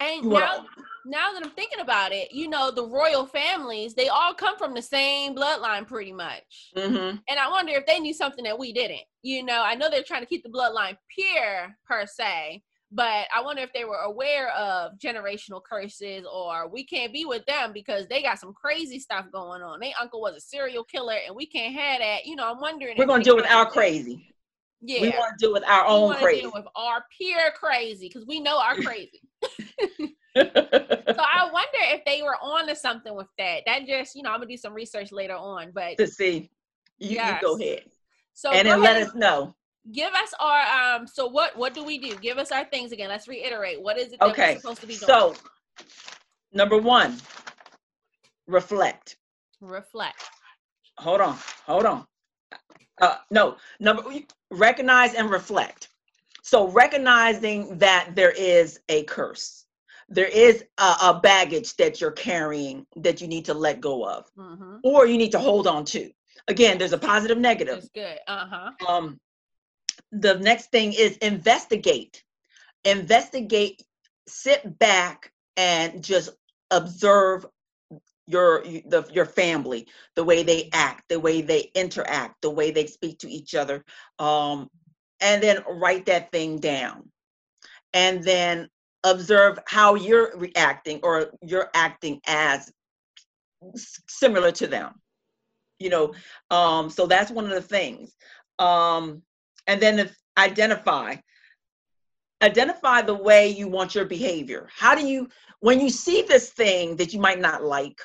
And 0.00 0.24
You 0.24 0.30
now, 0.30 0.56
wanna- 0.56 0.68
now 1.04 1.32
that 1.32 1.44
I'm 1.44 1.50
thinking 1.50 1.80
about 1.80 2.12
it, 2.12 2.32
you 2.32 2.48
know, 2.48 2.70
the 2.70 2.86
royal 2.86 3.26
families, 3.26 3.94
they 3.94 4.08
all 4.08 4.34
come 4.34 4.56
from 4.56 4.74
the 4.74 4.82
same 4.82 5.34
bloodline 5.34 5.86
pretty 5.86 6.12
much. 6.12 6.72
Mm-hmm. 6.76 7.16
And 7.28 7.38
I 7.38 7.48
wonder 7.48 7.72
if 7.72 7.86
they 7.86 8.00
knew 8.00 8.14
something 8.14 8.44
that 8.44 8.58
we 8.58 8.72
didn't. 8.72 9.02
You 9.22 9.44
know, 9.44 9.62
I 9.62 9.74
know 9.74 9.90
they're 9.90 10.02
trying 10.02 10.22
to 10.22 10.26
keep 10.26 10.42
the 10.42 10.48
bloodline 10.48 10.96
pure 11.08 11.76
per 11.86 12.06
se, 12.06 12.62
but 12.92 13.26
I 13.34 13.42
wonder 13.42 13.62
if 13.62 13.72
they 13.72 13.84
were 13.84 13.98
aware 13.98 14.50
of 14.50 14.98
generational 14.98 15.62
curses 15.62 16.26
or 16.30 16.68
we 16.68 16.84
can't 16.84 17.12
be 17.12 17.24
with 17.24 17.46
them 17.46 17.72
because 17.72 18.06
they 18.08 18.22
got 18.22 18.38
some 18.38 18.52
crazy 18.52 18.98
stuff 18.98 19.26
going 19.32 19.62
on. 19.62 19.80
Their 19.80 19.92
uncle 20.00 20.20
was 20.20 20.36
a 20.36 20.40
serial 20.40 20.84
killer 20.84 21.16
and 21.26 21.36
we 21.36 21.46
can't 21.46 21.74
have 21.74 22.00
that. 22.00 22.26
You 22.26 22.36
know, 22.36 22.50
I'm 22.50 22.60
wondering. 22.60 22.96
We're 22.98 23.06
gonna 23.06 23.22
deal 23.22 23.36
with 23.36 23.46
our 23.46 23.70
crazy. 23.70 24.34
Yeah. 24.80 25.02
We 25.02 25.10
want 25.10 25.38
to 25.38 25.46
deal 25.46 25.52
with 25.52 25.64
our 25.64 25.84
we 25.84 25.90
own 25.92 26.14
crazy. 26.16 26.40
deal 26.42 26.52
with 26.54 26.66
our 26.74 27.04
pure 27.16 27.50
crazy 27.58 28.08
because 28.08 28.26
we 28.26 28.40
know 28.40 28.58
our 28.58 28.76
crazy. 28.76 29.20
So 30.36 30.46
I 30.46 31.50
wonder 31.52 31.78
if 31.92 32.04
they 32.04 32.22
were 32.22 32.36
on 32.36 32.68
to 32.68 32.76
something 32.76 33.14
with 33.14 33.26
that. 33.38 33.62
That 33.66 33.86
just, 33.86 34.14
you 34.14 34.22
know, 34.22 34.30
I'm 34.30 34.38
gonna 34.38 34.46
do 34.46 34.56
some 34.56 34.72
research 34.72 35.12
later 35.12 35.34
on, 35.34 35.72
but 35.74 35.98
to 35.98 36.06
see. 36.06 36.50
You, 36.98 37.16
yes. 37.16 37.40
you 37.42 37.48
go 37.48 37.58
ahead. 37.60 37.82
So 38.34 38.52
and 38.52 38.68
then 38.68 38.80
let 38.80 38.96
us 38.96 39.14
know. 39.14 39.54
Give 39.92 40.12
us 40.12 40.34
our 40.38 40.96
um. 40.96 41.06
So 41.06 41.26
what 41.26 41.56
what 41.56 41.74
do 41.74 41.84
we 41.84 41.98
do? 41.98 42.16
Give 42.16 42.38
us 42.38 42.52
our 42.52 42.64
things 42.64 42.92
again. 42.92 43.08
Let's 43.08 43.28
reiterate. 43.28 43.80
What 43.80 43.98
is 43.98 44.12
it 44.12 44.20
okay. 44.20 44.56
supposed 44.56 44.80
to 44.82 44.86
be 44.86 44.94
doing? 44.94 45.06
So, 45.06 45.34
number 46.52 46.76
one, 46.76 47.18
reflect. 48.46 49.16
Reflect. 49.60 50.22
Hold 50.98 51.22
on. 51.22 51.38
Hold 51.66 51.86
on. 51.86 52.06
Uh, 53.00 53.16
no, 53.30 53.56
number 53.80 54.02
recognize 54.50 55.14
and 55.14 55.30
reflect. 55.30 55.88
So 56.42 56.68
recognizing 56.68 57.78
that 57.78 58.10
there 58.14 58.32
is 58.32 58.80
a 58.88 59.04
curse, 59.04 59.66
there 60.08 60.26
is 60.26 60.64
a, 60.78 60.96
a 61.02 61.20
baggage 61.22 61.76
that 61.76 62.00
you're 62.00 62.10
carrying 62.10 62.86
that 62.96 63.20
you 63.20 63.28
need 63.28 63.44
to 63.46 63.54
let 63.54 63.80
go 63.80 64.06
of, 64.06 64.26
mm-hmm. 64.36 64.76
or 64.82 65.06
you 65.06 65.16
need 65.16 65.32
to 65.32 65.38
hold 65.38 65.66
on 65.66 65.84
to. 65.86 66.10
Again, 66.48 66.78
there's 66.78 66.92
a 66.92 66.98
positive, 66.98 67.38
negative. 67.38 67.76
That's 67.76 67.90
good. 67.90 68.18
Uh 68.26 68.46
huh. 68.50 68.70
Um, 68.88 69.20
the 70.12 70.38
next 70.38 70.70
thing 70.70 70.92
is 70.92 71.16
investigate. 71.18 72.22
Investigate. 72.84 73.82
Sit 74.26 74.78
back 74.78 75.32
and 75.56 76.02
just 76.02 76.30
observe 76.70 77.46
your 78.26 78.62
the 78.62 79.04
your 79.12 79.24
family 79.24 79.86
the 80.14 80.22
way 80.22 80.42
they 80.44 80.68
act 80.72 81.04
the 81.08 81.18
way 81.18 81.42
they 81.42 81.70
interact 81.74 82.40
the 82.42 82.50
way 82.50 82.70
they 82.70 82.86
speak 82.86 83.18
to 83.18 83.28
each 83.28 83.56
other 83.56 83.84
um 84.20 84.68
and 85.20 85.42
then 85.42 85.58
write 85.68 86.06
that 86.06 86.30
thing 86.30 86.56
down 86.58 87.10
and 87.92 88.22
then 88.22 88.68
observe 89.02 89.58
how 89.66 89.96
you're 89.96 90.30
reacting 90.36 91.00
or 91.02 91.32
you're 91.42 91.70
acting 91.74 92.20
as 92.26 92.70
similar 94.06 94.52
to 94.52 94.68
them 94.68 94.92
you 95.80 95.90
know 95.90 96.14
um 96.50 96.88
so 96.88 97.06
that's 97.06 97.32
one 97.32 97.44
of 97.44 97.50
the 97.50 97.60
things 97.60 98.14
um 98.60 99.22
and 99.66 99.80
then 99.80 100.10
identify. 100.38 101.16
Identify 102.42 103.02
the 103.02 103.14
way 103.14 103.48
you 103.48 103.68
want 103.68 103.94
your 103.94 104.06
behavior. 104.06 104.68
How 104.74 104.94
do 104.94 105.06
you 105.06 105.28
when 105.60 105.78
you 105.80 105.90
see 105.90 106.22
this 106.22 106.50
thing 106.50 106.96
that 106.96 107.12
you 107.12 107.20
might 107.20 107.40
not 107.40 107.62
like 107.62 108.00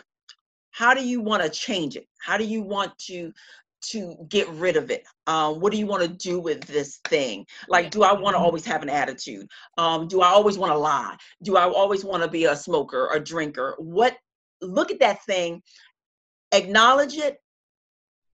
how 0.76 0.94
do 0.94 1.08
you 1.08 1.22
want 1.22 1.42
to 1.42 1.50
change 1.50 1.96
it? 1.96 2.06
How 2.20 2.38
do 2.38 2.44
you 2.44 2.62
want 2.62 2.98
to 3.08 3.32
to 3.92 4.16
get 4.28 4.50
rid 4.50 4.76
of 4.76 4.92
it? 4.92 5.06
Um, 5.26 5.62
what 5.62 5.72
do 5.72 5.78
you 5.78 5.86
want 5.86 6.02
to 6.02 6.10
do 6.10 6.38
with 6.38 6.62
this 6.66 6.98
thing? 7.06 7.46
Like 7.70 7.92
do 7.92 8.04
i 8.04 8.12
want 8.12 8.36
to 8.36 8.40
always 8.40 8.66
have 8.66 8.84
an 8.84 8.90
attitude? 8.90 9.48
Um, 9.78 10.10
do 10.10 10.20
i 10.22 10.28
always 10.28 10.58
want 10.58 10.74
to 10.74 10.78
lie? 10.78 11.16
Do 11.44 11.56
i 11.56 11.64
always 11.64 12.04
want 12.04 12.24
to 12.24 12.30
be 12.30 12.44
a 12.44 12.58
smoker 12.58 13.10
a 13.14 13.22
drinker? 13.22 13.76
What 13.78 14.18
look 14.62 14.92
at 14.92 15.00
that 15.00 15.24
thing 15.24 15.62
acknowledge 16.52 17.16
it 17.16 17.38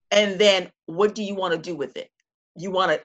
and 0.10 0.40
then 0.40 0.72
what 0.88 1.14
do 1.14 1.24
you 1.24 1.36
want 1.36 1.54
to 1.54 1.60
do 1.60 1.76
with 1.76 1.96
it? 1.96 2.10
You 2.56 2.72
want 2.72 2.92
to 2.92 3.02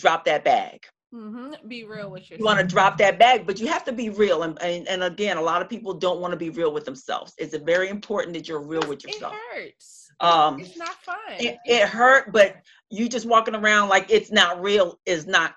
drop 0.00 0.24
that 0.24 0.44
bag 0.44 0.86
Mm-hmm. 1.12 1.66
Be 1.66 1.84
real 1.84 2.10
with 2.10 2.22
yourself. 2.22 2.38
You 2.38 2.44
want 2.44 2.60
to 2.60 2.66
drop 2.66 2.96
that 2.98 3.18
bag, 3.18 3.44
but 3.44 3.58
you 3.58 3.66
have 3.66 3.84
to 3.84 3.92
be 3.92 4.10
real. 4.10 4.44
And, 4.44 4.60
and, 4.62 4.86
and 4.86 5.02
again, 5.02 5.38
a 5.38 5.42
lot 5.42 5.60
of 5.60 5.68
people 5.68 5.92
don't 5.92 6.20
want 6.20 6.32
to 6.32 6.36
be 6.36 6.50
real 6.50 6.72
with 6.72 6.84
themselves. 6.84 7.34
It's 7.36 7.56
very 7.56 7.88
important 7.88 8.34
that 8.34 8.48
you're 8.48 8.62
real 8.62 8.86
with 8.88 9.04
yourself. 9.04 9.34
It 9.34 9.58
hurts. 9.58 10.10
Um, 10.20 10.60
it's 10.60 10.76
not 10.76 10.94
fun. 11.02 11.16
It, 11.30 11.58
it 11.64 11.88
hurt, 11.88 12.32
but 12.32 12.56
you 12.90 13.08
just 13.08 13.26
walking 13.26 13.56
around 13.56 13.88
like 13.88 14.06
it's 14.08 14.30
not 14.30 14.62
real 14.62 15.00
is 15.04 15.26
not. 15.26 15.54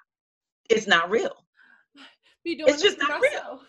It's 0.69 0.88
not 0.88 1.12
real. 1.12 1.45
Be 2.43 2.56
doing 2.56 2.69
it's 2.69 2.82
just 2.82 2.97
not 2.97 3.21
real. 3.21 3.62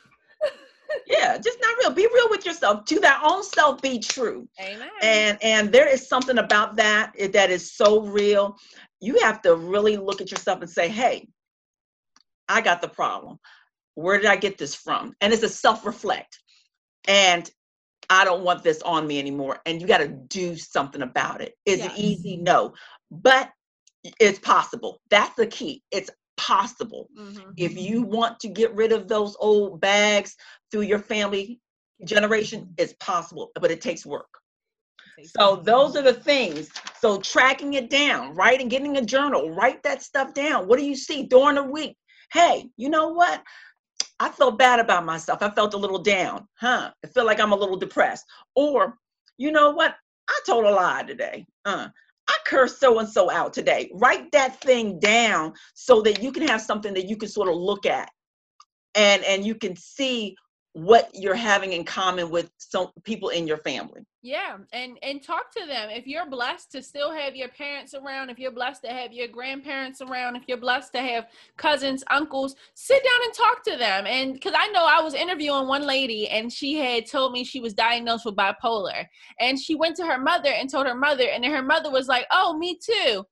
yeah, 1.07 1.37
just 1.37 1.59
not 1.61 1.77
real. 1.81 1.91
Be 1.91 2.09
real 2.15 2.29
with 2.31 2.47
yourself. 2.47 2.85
To 2.87 3.01
thy 3.01 3.19
own 3.23 3.43
self, 3.43 3.83
be 3.83 3.99
true. 3.99 4.49
Amen. 4.61 4.89
And 5.03 5.39
and 5.43 5.73
there 5.73 5.89
is 5.89 6.09
something 6.09 6.39
about 6.39 6.77
that 6.77 7.13
that 7.33 7.51
is 7.51 7.73
so 7.73 8.03
real. 8.03 8.57
You 9.01 9.21
have 9.23 9.43
to 9.43 9.55
really 9.55 9.97
look 9.97 10.21
at 10.21 10.31
yourself 10.31 10.61
and 10.61 10.71
say, 10.71 10.89
"Hey, 10.89 11.29
I 12.49 12.61
got 12.61 12.81
the 12.81 12.89
problem. 12.89 13.39
Where 13.95 14.19
did 14.19 14.27
I 14.27 14.37
get 14.37 14.59
this 14.59 14.75
from? 14.75 15.15
And 15.21 15.33
it's 15.33 15.43
a 15.43 15.49
self 15.49 15.87
reflect. 15.87 16.41
And 17.07 17.49
I 18.11 18.25
don't 18.25 18.45
want 18.45 18.63
this 18.63 18.83
on 18.83 19.07
me 19.07 19.19
anymore. 19.19 19.61
And 19.67 19.81
you 19.81 19.87
got 19.87 19.99
to 19.99 20.09
do 20.09 20.57
something 20.57 21.03
about 21.03 21.41
it. 21.41 21.55
Is 21.65 21.79
yes. 21.79 21.93
it 21.93 21.99
easy? 21.99 22.37
No. 22.37 22.75
But 23.11 23.51
it's 24.21 24.39
possible. 24.39 25.01
That's 25.11 25.35
the 25.37 25.47
key. 25.47 25.83
It's 25.91 26.11
possible. 26.37 27.09
Mm-hmm. 27.19 27.53
If 27.57 27.79
you 27.79 28.03
want 28.03 28.41
to 28.41 28.49
get 28.49 28.75
rid 28.75 28.93
of 28.93 29.09
those 29.09 29.37
old 29.39 29.81
bags 29.81 30.37
through 30.71 30.83
your 30.83 30.99
family 30.99 31.61
generation, 32.05 32.75
it's 32.77 32.95
possible, 33.01 33.51
but 33.61 33.71
it 33.71 33.81
takes 33.81 34.05
work. 34.05 34.29
So 35.23 35.57
those 35.57 35.97
are 35.97 36.03
the 36.03 36.15
things. 36.15 36.71
So 37.01 37.21
tracking 37.21 37.75
it 37.75 37.91
down, 37.91 38.35
writing, 38.35 38.69
getting 38.69 38.97
a 38.97 39.03
journal, 39.03 39.51
write 39.51 39.83
that 39.83 40.03
stuff 40.03 40.35
down. 40.35 40.67
What 40.67 40.79
do 40.79 40.85
you 40.85 40.97
see 40.97 41.25
during 41.25 41.57
the 41.57 41.63
week? 41.63 41.97
hey, 42.35 42.69
you 42.77 42.91
know 42.91 43.09
what? 43.09 43.43
I 44.21 44.29
felt 44.29 44.59
bad 44.59 44.81
about 44.81 45.07
myself. 45.07 45.41
I 45.41 45.51
felt 45.51 45.75
a 45.75 45.79
little 45.79 46.03
down, 46.03 46.47
huh? 46.57 46.91
I 47.05 47.09
feel 47.09 47.25
like 47.25 47.41
I'm 47.41 47.53
a 47.53 47.57
little 47.57 47.77
depressed. 47.77 48.25
Or, 48.55 48.99
you 49.39 49.53
know 49.53 49.71
what? 49.71 49.95
I 50.29 50.41
told 50.45 50.65
a 50.65 50.71
lie 50.71 51.05
today. 51.05 51.47
Uh, 51.65 51.89
I 52.29 52.37
cursed 52.47 52.81
so 52.81 52.99
and 52.99 53.09
so 53.09 53.31
out 53.31 53.53
today. 53.53 53.91
Write 53.95 54.33
that 54.33 54.61
thing 54.61 54.99
down 54.99 55.53
so 55.75 56.03
that 56.03 56.23
you 56.23 56.33
can 56.33 56.47
have 56.47 56.61
something 56.61 56.93
that 56.95 57.09
you 57.09 57.17
can 57.17 57.29
sort 57.29 57.49
of 57.49 57.57
look 57.57 57.87
at 57.87 58.11
and 58.95 59.25
and 59.25 59.45
you 59.45 59.55
can 59.55 59.77
see 59.77 60.37
what 60.75 61.09
you're 61.15 61.37
having 61.37 61.73
in 61.73 61.85
common 61.85 62.29
with 62.31 62.51
some 62.59 62.89
people 63.05 63.29
in 63.29 63.47
your 63.47 63.59
family. 63.59 64.01
Yeah 64.23 64.57
and 64.73 64.99
and 65.03 65.23
talk 65.23 65.53
to 65.53 65.67
them. 65.67 65.89
If 65.89 66.05
you're 66.05 66.29
blessed 66.29 66.73
to 66.73 66.83
still 66.83 67.13
have 67.13 67.37
your 67.37 67.49
parents 67.49 67.95
around 67.95 68.29
if 68.29 68.41
you're 68.41 68.51
blessed 68.51 68.83
to 68.83 68.89
have 68.89 69.13
your 69.13 69.29
grandparents 69.29 70.01
around 70.01 70.35
if 70.35 70.43
you're 70.49 70.59
blessed 70.59 70.93
to 70.95 71.01
have 71.01 71.27
cousins 71.57 72.03
uncles 72.11 72.57
sit 72.75 73.01
down 73.05 73.25
and 73.25 73.35
talk 73.35 73.63
to 73.65 73.77
them. 73.77 74.07
And 74.09 74.35
because 74.35 74.55
i 74.57 74.67
know 74.69 74.85
i 74.85 75.01
was 75.01 75.15
interviewing 75.15 75.69
one 75.69 75.87
lady 75.87 76.29
and 76.29 76.53
she 76.53 76.75
had 76.75 77.07
told 77.07 77.31
me 77.31 77.45
she 77.45 77.61
was 77.61 77.73
diagnosed 77.73 78.25
with 78.25 78.35
bipolar. 78.35 79.07
And 79.39 79.57
she 79.57 79.77
went 79.77 79.95
to 79.97 80.07
her 80.07 80.19
mother 80.19 80.51
and 80.51 80.69
told 80.69 80.87
her 80.87 80.97
mother 80.97 81.29
and 81.33 81.45
then 81.45 81.53
her 81.53 81.63
mother 81.63 81.93
was 81.93 82.09
like 82.09 82.27
oh 82.33 82.59
me 82.59 82.77
too 82.85 83.25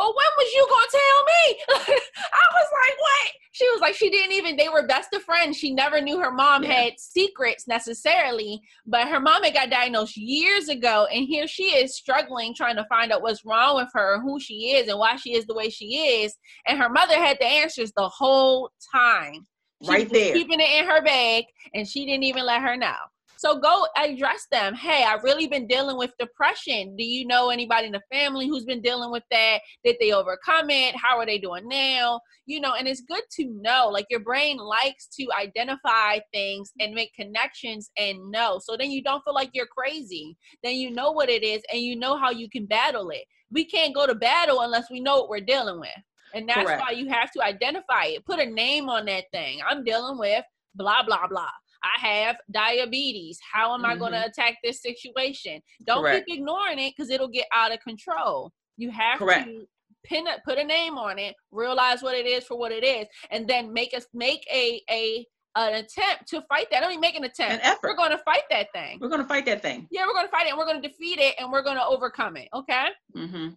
well, 0.00 0.14
when 0.16 0.26
was 0.38 0.52
you 0.54 0.66
gonna 0.70 0.86
tell 0.90 1.24
me? 1.26 1.98
I 2.32 2.46
was 2.54 2.68
like, 2.72 2.98
what? 2.98 3.32
She 3.52 3.68
was 3.68 3.80
like, 3.82 3.94
she 3.94 4.08
didn't 4.08 4.32
even, 4.32 4.56
they 4.56 4.70
were 4.70 4.86
best 4.86 5.12
of 5.12 5.22
friends. 5.22 5.58
She 5.58 5.74
never 5.74 6.00
knew 6.00 6.18
her 6.20 6.30
mom 6.30 6.62
yeah. 6.62 6.72
had 6.72 6.92
secrets 6.98 7.68
necessarily, 7.68 8.62
but 8.86 9.08
her 9.08 9.20
mom 9.20 9.42
had 9.42 9.52
got 9.52 9.68
diagnosed 9.68 10.16
years 10.16 10.70
ago. 10.70 11.06
And 11.12 11.26
here 11.26 11.46
she 11.46 11.64
is 11.64 11.94
struggling, 11.94 12.54
trying 12.54 12.76
to 12.76 12.86
find 12.86 13.12
out 13.12 13.20
what's 13.20 13.44
wrong 13.44 13.76
with 13.76 13.90
her, 13.92 14.20
who 14.22 14.40
she 14.40 14.72
is, 14.76 14.88
and 14.88 14.98
why 14.98 15.16
she 15.16 15.34
is 15.34 15.44
the 15.44 15.54
way 15.54 15.68
she 15.68 16.22
is. 16.22 16.34
And 16.66 16.78
her 16.78 16.88
mother 16.88 17.16
had 17.16 17.36
the 17.38 17.46
answers 17.46 17.92
the 17.94 18.08
whole 18.08 18.70
time. 18.94 19.46
She 19.82 19.90
right 19.90 20.08
there. 20.10 20.32
Keeping 20.32 20.60
it 20.60 20.80
in 20.80 20.88
her 20.88 21.02
bag, 21.02 21.44
and 21.74 21.86
she 21.86 22.06
didn't 22.06 22.24
even 22.24 22.46
let 22.46 22.62
her 22.62 22.76
know. 22.76 22.96
So 23.40 23.58
go 23.58 23.86
address 23.96 24.46
them. 24.52 24.74
Hey, 24.74 25.02
I've 25.02 25.24
really 25.24 25.46
been 25.46 25.66
dealing 25.66 25.96
with 25.96 26.12
depression. 26.18 26.94
Do 26.94 27.02
you 27.02 27.26
know 27.26 27.48
anybody 27.48 27.86
in 27.86 27.92
the 27.92 28.02
family 28.12 28.46
who's 28.46 28.66
been 28.66 28.82
dealing 28.82 29.10
with 29.10 29.22
that? 29.30 29.60
Did 29.82 29.96
they 29.98 30.12
overcome 30.12 30.68
it? 30.68 30.94
How 30.94 31.16
are 31.16 31.24
they 31.24 31.38
doing 31.38 31.66
now? 31.66 32.20
You 32.44 32.60
know, 32.60 32.74
and 32.74 32.86
it's 32.86 33.00
good 33.00 33.22
to 33.36 33.46
know. 33.62 33.88
Like 33.90 34.04
your 34.10 34.20
brain 34.20 34.58
likes 34.58 35.08
to 35.18 35.26
identify 35.40 36.18
things 36.34 36.70
and 36.80 36.92
make 36.92 37.14
connections 37.14 37.90
and 37.96 38.30
know. 38.30 38.60
So 38.62 38.76
then 38.76 38.90
you 38.90 39.02
don't 39.02 39.24
feel 39.24 39.32
like 39.32 39.52
you're 39.54 39.64
crazy. 39.64 40.36
Then 40.62 40.74
you 40.74 40.90
know 40.90 41.10
what 41.10 41.30
it 41.30 41.42
is 41.42 41.62
and 41.72 41.80
you 41.80 41.96
know 41.96 42.18
how 42.18 42.30
you 42.30 42.50
can 42.50 42.66
battle 42.66 43.08
it. 43.08 43.24
We 43.50 43.64
can't 43.64 43.94
go 43.94 44.06
to 44.06 44.14
battle 44.14 44.60
unless 44.60 44.90
we 44.90 45.00
know 45.00 45.16
what 45.16 45.30
we're 45.30 45.40
dealing 45.40 45.80
with. 45.80 45.88
And 46.34 46.46
that's 46.46 46.66
Correct. 46.66 46.82
why 46.82 46.90
you 46.90 47.08
have 47.08 47.32
to 47.32 47.42
identify 47.42 48.04
it. 48.04 48.26
Put 48.26 48.38
a 48.38 48.44
name 48.44 48.90
on 48.90 49.06
that 49.06 49.24
thing. 49.32 49.60
I'm 49.66 49.82
dealing 49.82 50.18
with 50.18 50.44
blah, 50.74 51.02
blah, 51.06 51.26
blah. 51.26 51.48
I 51.82 52.06
have 52.06 52.36
diabetes. 52.50 53.38
How 53.52 53.74
am 53.74 53.82
mm-hmm. 53.82 53.90
I 53.90 53.96
going 53.96 54.12
to 54.12 54.24
attack 54.24 54.58
this 54.62 54.82
situation? 54.82 55.60
Don't 55.86 56.02
Correct. 56.02 56.26
keep 56.26 56.38
ignoring 56.38 56.78
it 56.78 56.94
because 56.96 57.10
it'll 57.10 57.28
get 57.28 57.46
out 57.54 57.72
of 57.72 57.80
control. 57.80 58.52
You 58.76 58.90
have 58.90 59.18
Correct. 59.18 59.46
to 59.46 59.66
pin 60.04 60.26
a, 60.26 60.38
put 60.44 60.58
a 60.58 60.64
name 60.64 60.96
on 60.98 61.18
it, 61.18 61.34
realize 61.50 62.02
what 62.02 62.14
it 62.14 62.26
is 62.26 62.44
for 62.44 62.58
what 62.58 62.72
it 62.72 62.84
is, 62.84 63.06
and 63.30 63.46
then 63.48 63.72
make 63.72 63.94
us 63.94 64.06
make 64.14 64.46
a 64.52 64.80
a 64.90 65.26
an 65.56 65.74
attempt 65.74 66.28
to 66.28 66.42
fight 66.42 66.66
that. 66.70 66.80
Don't 66.80 66.92
even 66.92 67.00
make 67.00 67.16
an 67.16 67.24
attempt. 67.24 67.54
An 67.54 67.60
effort. 67.62 67.90
We're 67.90 67.96
going 67.96 68.12
to 68.12 68.18
fight 68.18 68.44
that 68.50 68.68
thing. 68.72 68.98
We're 69.00 69.08
going 69.08 69.22
to 69.22 69.26
fight 69.28 69.46
that 69.46 69.62
thing. 69.62 69.88
Yeah, 69.90 70.06
we're 70.06 70.12
going 70.12 70.26
to 70.26 70.30
fight 70.30 70.46
it, 70.46 70.50
and 70.50 70.58
we're 70.58 70.66
going 70.66 70.80
to 70.80 70.88
defeat 70.88 71.18
it, 71.18 71.34
and 71.38 71.50
we're 71.50 71.62
going 71.62 71.76
to 71.76 71.84
overcome 71.84 72.36
it. 72.36 72.48
Okay. 72.54 72.86
Mm-hmm. 73.16 73.48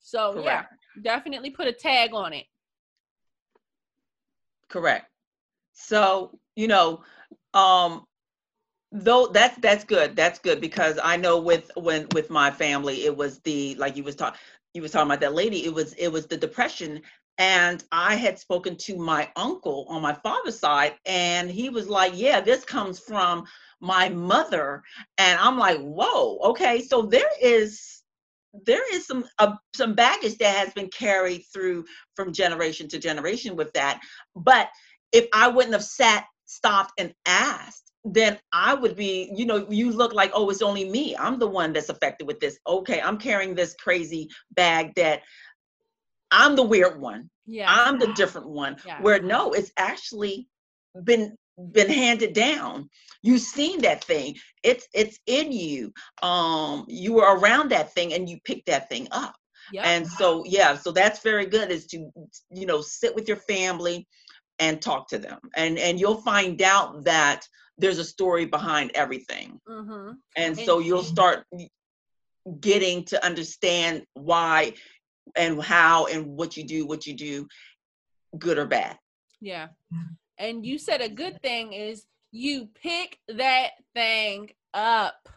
So 0.00 0.34
Correct. 0.34 0.46
yeah, 0.46 1.02
definitely 1.02 1.50
put 1.50 1.66
a 1.66 1.72
tag 1.72 2.14
on 2.14 2.32
it. 2.32 2.46
Correct. 4.68 5.06
So 5.72 6.38
you 6.56 6.68
know, 6.68 7.02
um 7.56 8.04
though 8.92 9.26
that's 9.28 9.58
that's 9.58 9.84
good. 9.84 10.14
That's 10.14 10.38
good 10.38 10.60
because 10.60 10.98
i 11.02 11.16
know 11.16 11.40
with 11.40 11.70
when 11.76 12.06
with 12.14 12.30
my 12.30 12.50
family 12.50 13.04
it 13.04 13.16
was 13.16 13.40
the 13.40 13.74
like 13.76 13.96
you 13.96 14.04
was 14.04 14.14
talking 14.14 14.38
you 14.74 14.82
was 14.82 14.92
talking 14.92 15.08
about 15.08 15.20
that 15.20 15.34
lady 15.34 15.64
it 15.64 15.74
was 15.74 15.94
it 15.94 16.08
was 16.08 16.26
the 16.26 16.36
depression. 16.36 17.02
And 17.38 17.82
i 17.92 18.14
had 18.14 18.38
spoken 18.38 18.76
to 18.76 18.96
my 18.96 19.30
uncle 19.36 19.86
on 19.88 20.02
my 20.02 20.14
father's 20.14 20.58
side 20.58 20.94
and 21.06 21.50
he 21.50 21.68
was 21.70 21.88
like 21.88 22.12
yeah 22.14 22.40
this 22.40 22.64
comes 22.64 22.98
from 22.98 23.44
my 23.80 24.08
mother. 24.10 24.82
And 25.18 25.38
i'm 25.40 25.58
like 25.58 25.80
whoa 25.80 26.38
okay. 26.50 26.82
So 26.82 27.02
there 27.02 27.30
is 27.42 28.02
there 28.64 28.94
is 28.94 29.06
some 29.06 29.24
uh, 29.38 29.54
some 29.74 29.94
baggage 29.94 30.38
that 30.38 30.56
has 30.56 30.72
been 30.74 30.88
carried 30.88 31.44
through 31.52 31.84
from 32.14 32.32
generation 32.32 32.88
to 32.88 32.98
generation 32.98 33.56
with 33.56 33.72
that. 33.72 34.00
But 34.34 34.68
if 35.12 35.26
i 35.32 35.48
wouldn't 35.48 35.74
have 35.74 35.84
sat 35.84 36.24
stopped 36.46 36.92
and 36.98 37.12
asked 37.26 37.86
then 38.06 38.38
i 38.52 38.72
would 38.72 38.96
be 38.96 39.30
you 39.34 39.44
know 39.44 39.66
you 39.68 39.90
look 39.90 40.14
like 40.14 40.30
oh 40.32 40.48
it's 40.48 40.62
only 40.62 40.88
me. 40.88 41.16
I'm 41.16 41.38
the 41.38 41.48
one 41.48 41.72
that's 41.72 41.88
affected 41.88 42.26
with 42.26 42.40
this. 42.40 42.58
Okay 42.66 43.00
i'm 43.00 43.18
carrying 43.18 43.54
this 43.54 43.74
crazy 43.74 44.28
bag 44.52 44.94
that 44.94 45.22
i'm 46.30 46.56
the 46.56 46.62
weird 46.62 47.00
one. 47.00 47.28
Yeah. 47.46 47.66
I'm 47.68 47.98
the 47.98 48.12
different 48.14 48.48
one. 48.48 48.76
Yeah. 48.86 49.00
where 49.02 49.20
no 49.20 49.52
it's 49.52 49.72
actually 49.76 50.48
been 51.04 51.36
been 51.72 51.90
handed 51.90 52.32
down. 52.34 52.88
You've 53.22 53.40
seen 53.40 53.80
that 53.82 54.04
thing. 54.04 54.36
It's 54.62 54.86
it's 54.94 55.18
in 55.26 55.50
you. 55.52 55.92
Um 56.22 56.84
you 56.88 57.14
were 57.14 57.36
around 57.38 57.70
that 57.70 57.92
thing 57.92 58.12
and 58.14 58.28
you 58.28 58.38
picked 58.44 58.66
that 58.66 58.88
thing 58.88 59.08
up. 59.10 59.34
Yep. 59.72 59.84
and 59.84 60.06
so 60.06 60.44
yeah 60.46 60.76
so 60.76 60.92
that's 60.92 61.24
very 61.24 61.46
good 61.46 61.72
is 61.72 61.86
to 61.88 62.08
you 62.50 62.66
know 62.66 62.80
sit 62.82 63.16
with 63.16 63.26
your 63.26 63.36
family 63.36 64.06
and 64.58 64.80
talk 64.80 65.08
to 65.08 65.18
them 65.18 65.38
and 65.56 65.78
and 65.78 66.00
you'll 66.00 66.20
find 66.22 66.62
out 66.62 67.04
that 67.04 67.46
there's 67.78 67.98
a 67.98 68.04
story 68.04 68.46
behind 68.46 68.90
everything 68.94 69.60
mm-hmm. 69.68 70.12
and 70.36 70.58
so 70.58 70.78
you'll 70.78 71.02
start 71.02 71.44
getting 72.60 73.04
to 73.04 73.22
understand 73.24 74.02
why 74.14 74.72
and 75.36 75.62
how 75.62 76.06
and 76.06 76.26
what 76.26 76.56
you 76.56 76.64
do 76.64 76.86
what 76.86 77.06
you 77.06 77.14
do 77.14 77.46
good 78.38 78.58
or 78.58 78.66
bad 78.66 78.96
yeah 79.40 79.68
and 80.38 80.64
you 80.64 80.78
said 80.78 81.00
a 81.00 81.08
good 81.08 81.40
thing 81.42 81.72
is 81.72 82.06
you 82.32 82.68
pick 82.82 83.18
that 83.28 83.70
thing 83.94 84.50
up. 84.74 85.28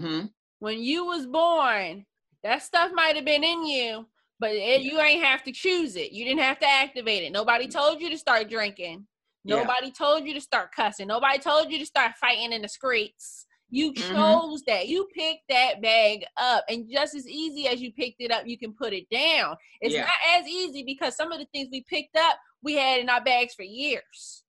Mm-hmm. 0.00 0.26
When 0.58 0.82
you 0.82 1.06
was 1.06 1.26
born, 1.26 2.04
that 2.42 2.62
stuff 2.62 2.90
might 2.94 3.16
have 3.16 3.24
been 3.24 3.44
in 3.44 3.64
you, 3.64 4.06
but 4.40 4.52
it, 4.52 4.80
you 4.80 4.98
ain't 5.00 5.22
have 5.22 5.44
to 5.44 5.52
choose 5.52 5.94
it. 5.96 6.12
You 6.12 6.24
didn't 6.24 6.40
have 6.40 6.58
to 6.60 6.66
activate 6.66 7.22
it. 7.22 7.30
Nobody 7.30 7.68
told 7.68 8.00
you 8.00 8.08
to 8.10 8.18
start 8.18 8.48
drinking. 8.48 9.06
Nobody 9.44 9.86
yeah. 9.86 9.92
told 9.92 10.24
you 10.26 10.34
to 10.34 10.40
start 10.40 10.72
cussing. 10.74 11.06
Nobody 11.06 11.38
told 11.38 11.70
you 11.70 11.78
to 11.78 11.86
start 11.86 12.12
fighting 12.20 12.52
in 12.52 12.62
the 12.62 12.68
streets. 12.68 13.46
You 13.68 13.92
mm-hmm. 13.92 14.14
chose 14.14 14.62
that. 14.66 14.88
You 14.88 15.06
picked 15.14 15.44
that 15.50 15.80
bag 15.80 16.24
up. 16.38 16.64
And 16.68 16.90
just 16.90 17.14
as 17.14 17.28
easy 17.28 17.68
as 17.68 17.80
you 17.80 17.92
picked 17.92 18.20
it 18.20 18.32
up, 18.32 18.46
you 18.46 18.58
can 18.58 18.72
put 18.72 18.92
it 18.92 19.08
down. 19.10 19.56
It's 19.80 19.94
yeah. 19.94 20.02
not 20.02 20.40
as 20.40 20.48
easy 20.48 20.82
because 20.82 21.16
some 21.16 21.30
of 21.30 21.38
the 21.38 21.46
things 21.52 21.68
we 21.70 21.84
picked 21.88 22.16
up, 22.16 22.36
we 22.62 22.74
had 22.74 23.00
in 23.00 23.08
our 23.08 23.22
bags 23.22 23.54
for 23.54 23.62
years. 23.62 24.42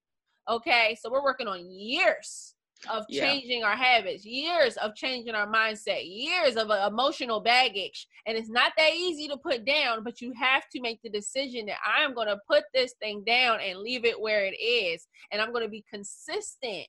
Okay, 0.49 0.97
so 0.99 1.12
we're 1.12 1.23
working 1.23 1.47
on 1.47 1.69
years 1.69 2.56
of 2.89 3.08
changing 3.10 3.60
yeah. 3.60 3.67
our 3.67 3.76
habits, 3.76 4.26
years 4.26 4.78
of 4.78 4.96
changing 4.96 5.36
our 5.36 5.52
mindset, 5.52 6.02
years 6.04 6.56
of 6.56 6.70
uh, 6.70 6.88
emotional 6.91 7.39
baggage. 7.39 8.08
And 8.26 8.38
it's 8.38 8.50
not 8.50 8.74
that 8.78 8.94
easy 8.94 9.28
to 9.28 9.38
put 9.38 9.65
down, 9.65 10.04
but 10.04 10.22
you 10.22 10.34
have 10.34 10.63
to 10.70 10.82
make 10.82 11.02
the 11.04 11.10
decision 11.10 11.65
that 11.67 11.78
I'm 11.86 12.13
going 12.13 12.28
to 12.28 12.39
put 12.50 12.63
this 12.74 12.94
thing 13.02 13.24
down 13.26 13.60
and 13.62 13.80
leave 13.80 14.06
it 14.06 14.20
where 14.20 14.46
it 14.46 14.56
is. 14.60 15.08
And 15.32 15.41
I'm 15.41 15.52
going 15.52 15.63
to 15.63 15.70
be 15.70 15.86
consistent, 15.89 16.88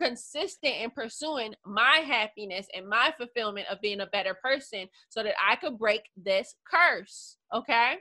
consistent 0.00 0.74
in 0.76 0.90
pursuing 0.90 1.54
my 1.64 2.02
happiness 2.06 2.66
and 2.74 2.88
my 2.88 3.12
fulfillment 3.16 3.66
of 3.70 3.80
being 3.80 4.00
a 4.00 4.06
better 4.06 4.34
person 4.42 4.88
so 5.08 5.22
that 5.22 5.34
I 5.44 5.56
could 5.56 5.78
break 5.78 6.02
this 6.16 6.54
curse. 6.70 7.36
Okay. 7.52 7.96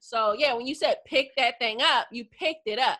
So, 0.00 0.34
yeah, 0.36 0.54
when 0.54 0.66
you 0.66 0.74
said 0.74 0.96
pick 1.06 1.28
that 1.36 1.58
thing 1.60 1.78
up, 1.80 2.08
you 2.10 2.24
picked 2.24 2.66
it 2.66 2.78
up. 2.78 2.98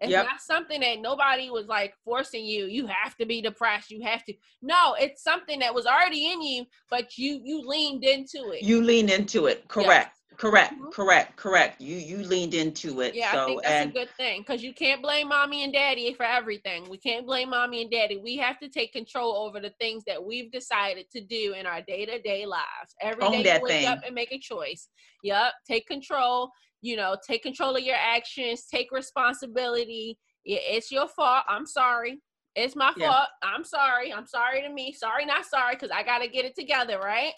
It's 0.00 0.10
yep. 0.10 0.24
not 0.24 0.40
something 0.40 0.80
that 0.80 1.00
nobody 1.00 1.50
was 1.50 1.66
like 1.66 1.94
forcing 2.04 2.44
you. 2.44 2.66
You 2.66 2.86
have 2.86 3.16
to 3.16 3.26
be 3.26 3.42
depressed. 3.42 3.90
You 3.90 4.02
have 4.04 4.24
to. 4.24 4.34
No, 4.62 4.94
it's 4.98 5.22
something 5.22 5.58
that 5.60 5.74
was 5.74 5.86
already 5.86 6.32
in 6.32 6.40
you, 6.40 6.64
but 6.88 7.18
you 7.18 7.40
you 7.44 7.66
leaned 7.66 8.04
into 8.04 8.50
it. 8.52 8.62
You 8.62 8.82
leaned 8.82 9.10
into 9.10 9.46
it. 9.46 9.68
Correct. 9.68 10.12
Yes. 10.14 10.38
Correct. 10.40 10.72
Mm-hmm. 10.72 10.88
Correct. 10.88 11.36
Correct. 11.36 11.80
You 11.82 11.96
you 11.96 12.16
leaned 12.24 12.54
into 12.54 13.02
it. 13.02 13.14
Yeah, 13.14 13.32
so, 13.32 13.42
I 13.42 13.44
think 13.44 13.62
that's 13.62 13.74
and, 13.74 13.90
a 13.90 13.92
good 13.92 14.08
thing 14.16 14.40
because 14.40 14.62
you 14.62 14.72
can't 14.72 15.02
blame 15.02 15.28
mommy 15.28 15.64
and 15.64 15.72
daddy 15.72 16.14
for 16.14 16.24
everything. 16.24 16.88
We 16.88 16.96
can't 16.96 17.26
blame 17.26 17.50
mommy 17.50 17.82
and 17.82 17.90
daddy. 17.90 18.16
We 18.16 18.38
have 18.38 18.58
to 18.60 18.70
take 18.70 18.94
control 18.94 19.36
over 19.36 19.60
the 19.60 19.74
things 19.78 20.02
that 20.06 20.24
we've 20.24 20.50
decided 20.50 21.10
to 21.10 21.20
do 21.20 21.52
in 21.52 21.66
our 21.66 21.82
day 21.82 22.06
to 22.06 22.22
day 22.22 22.46
lives. 22.46 22.94
Every 23.02 23.42
day 23.42 23.54
you 23.54 23.62
wake 23.62 23.70
thing. 23.70 23.86
up 23.86 23.98
and 24.06 24.14
make 24.14 24.32
a 24.32 24.38
choice. 24.38 24.88
Yep. 25.22 25.52
Take 25.68 25.86
control 25.86 26.50
you 26.82 26.96
know 26.96 27.16
take 27.26 27.42
control 27.42 27.76
of 27.76 27.82
your 27.82 27.96
actions 27.96 28.66
take 28.66 28.90
responsibility. 28.92 30.18
It's 30.44 30.90
your 30.90 31.06
fault. 31.08 31.44
I'm 31.48 31.66
sorry. 31.66 32.20
It's 32.56 32.74
my 32.74 32.92
yeah. 32.96 33.10
fault. 33.10 33.28
I'm 33.42 33.64
sorry. 33.64 34.12
I'm 34.12 34.26
sorry 34.26 34.62
to 34.62 34.70
me. 34.70 34.92
Sorry 34.92 35.24
not 35.24 35.44
sorry 35.44 35.74
because 35.74 35.90
i 35.90 36.02
gotta 36.02 36.28
get 36.28 36.44
it 36.44 36.54
together 36.56 36.98
right? 36.98 37.32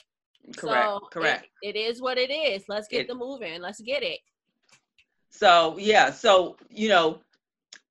Correct. 0.56 0.84
So 0.84 1.08
correct. 1.10 1.48
it, 1.62 1.76
it 1.76 1.78
is 1.78 2.00
what 2.00 2.18
it 2.18 2.30
is. 2.30 2.64
Let's 2.68 2.88
get 2.88 3.02
it, 3.02 3.08
the 3.08 3.14
moving. 3.14 3.60
Let's 3.60 3.80
get 3.80 4.02
it. 4.02 4.20
So 5.30 5.76
yeah. 5.78 6.10
So 6.10 6.56
you 6.70 6.88
know 6.88 7.20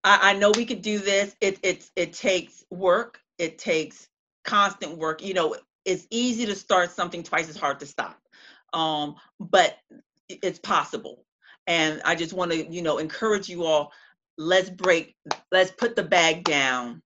I, 0.03 0.31
I 0.31 0.33
know 0.33 0.51
we 0.55 0.65
could 0.65 0.81
do 0.81 0.99
this. 0.99 1.35
It 1.41 1.59
it's 1.63 1.91
it 1.95 2.13
takes 2.13 2.63
work. 2.71 3.19
It 3.37 3.57
takes 3.57 4.07
constant 4.43 4.97
work. 4.97 5.23
You 5.23 5.33
know 5.33 5.55
it's 5.85 6.07
easy 6.11 6.45
to 6.45 6.55
start 6.55 6.91
something 6.91 7.23
twice 7.23 7.49
as 7.49 7.57
hard 7.57 7.79
to 7.81 7.85
stop. 7.85 8.17
Um 8.73 9.15
but 9.39 9.77
it's 10.29 10.59
possible 10.59 11.25
and 11.71 12.01
I 12.03 12.15
just 12.15 12.33
want 12.33 12.51
to, 12.51 12.69
you 12.69 12.81
know, 12.81 12.97
encourage 12.97 13.47
you 13.47 13.63
all. 13.63 13.93
Let's 14.37 14.69
break, 14.69 15.15
let's 15.53 15.71
put 15.71 15.95
the 15.95 16.03
bag 16.03 16.43
down 16.43 17.01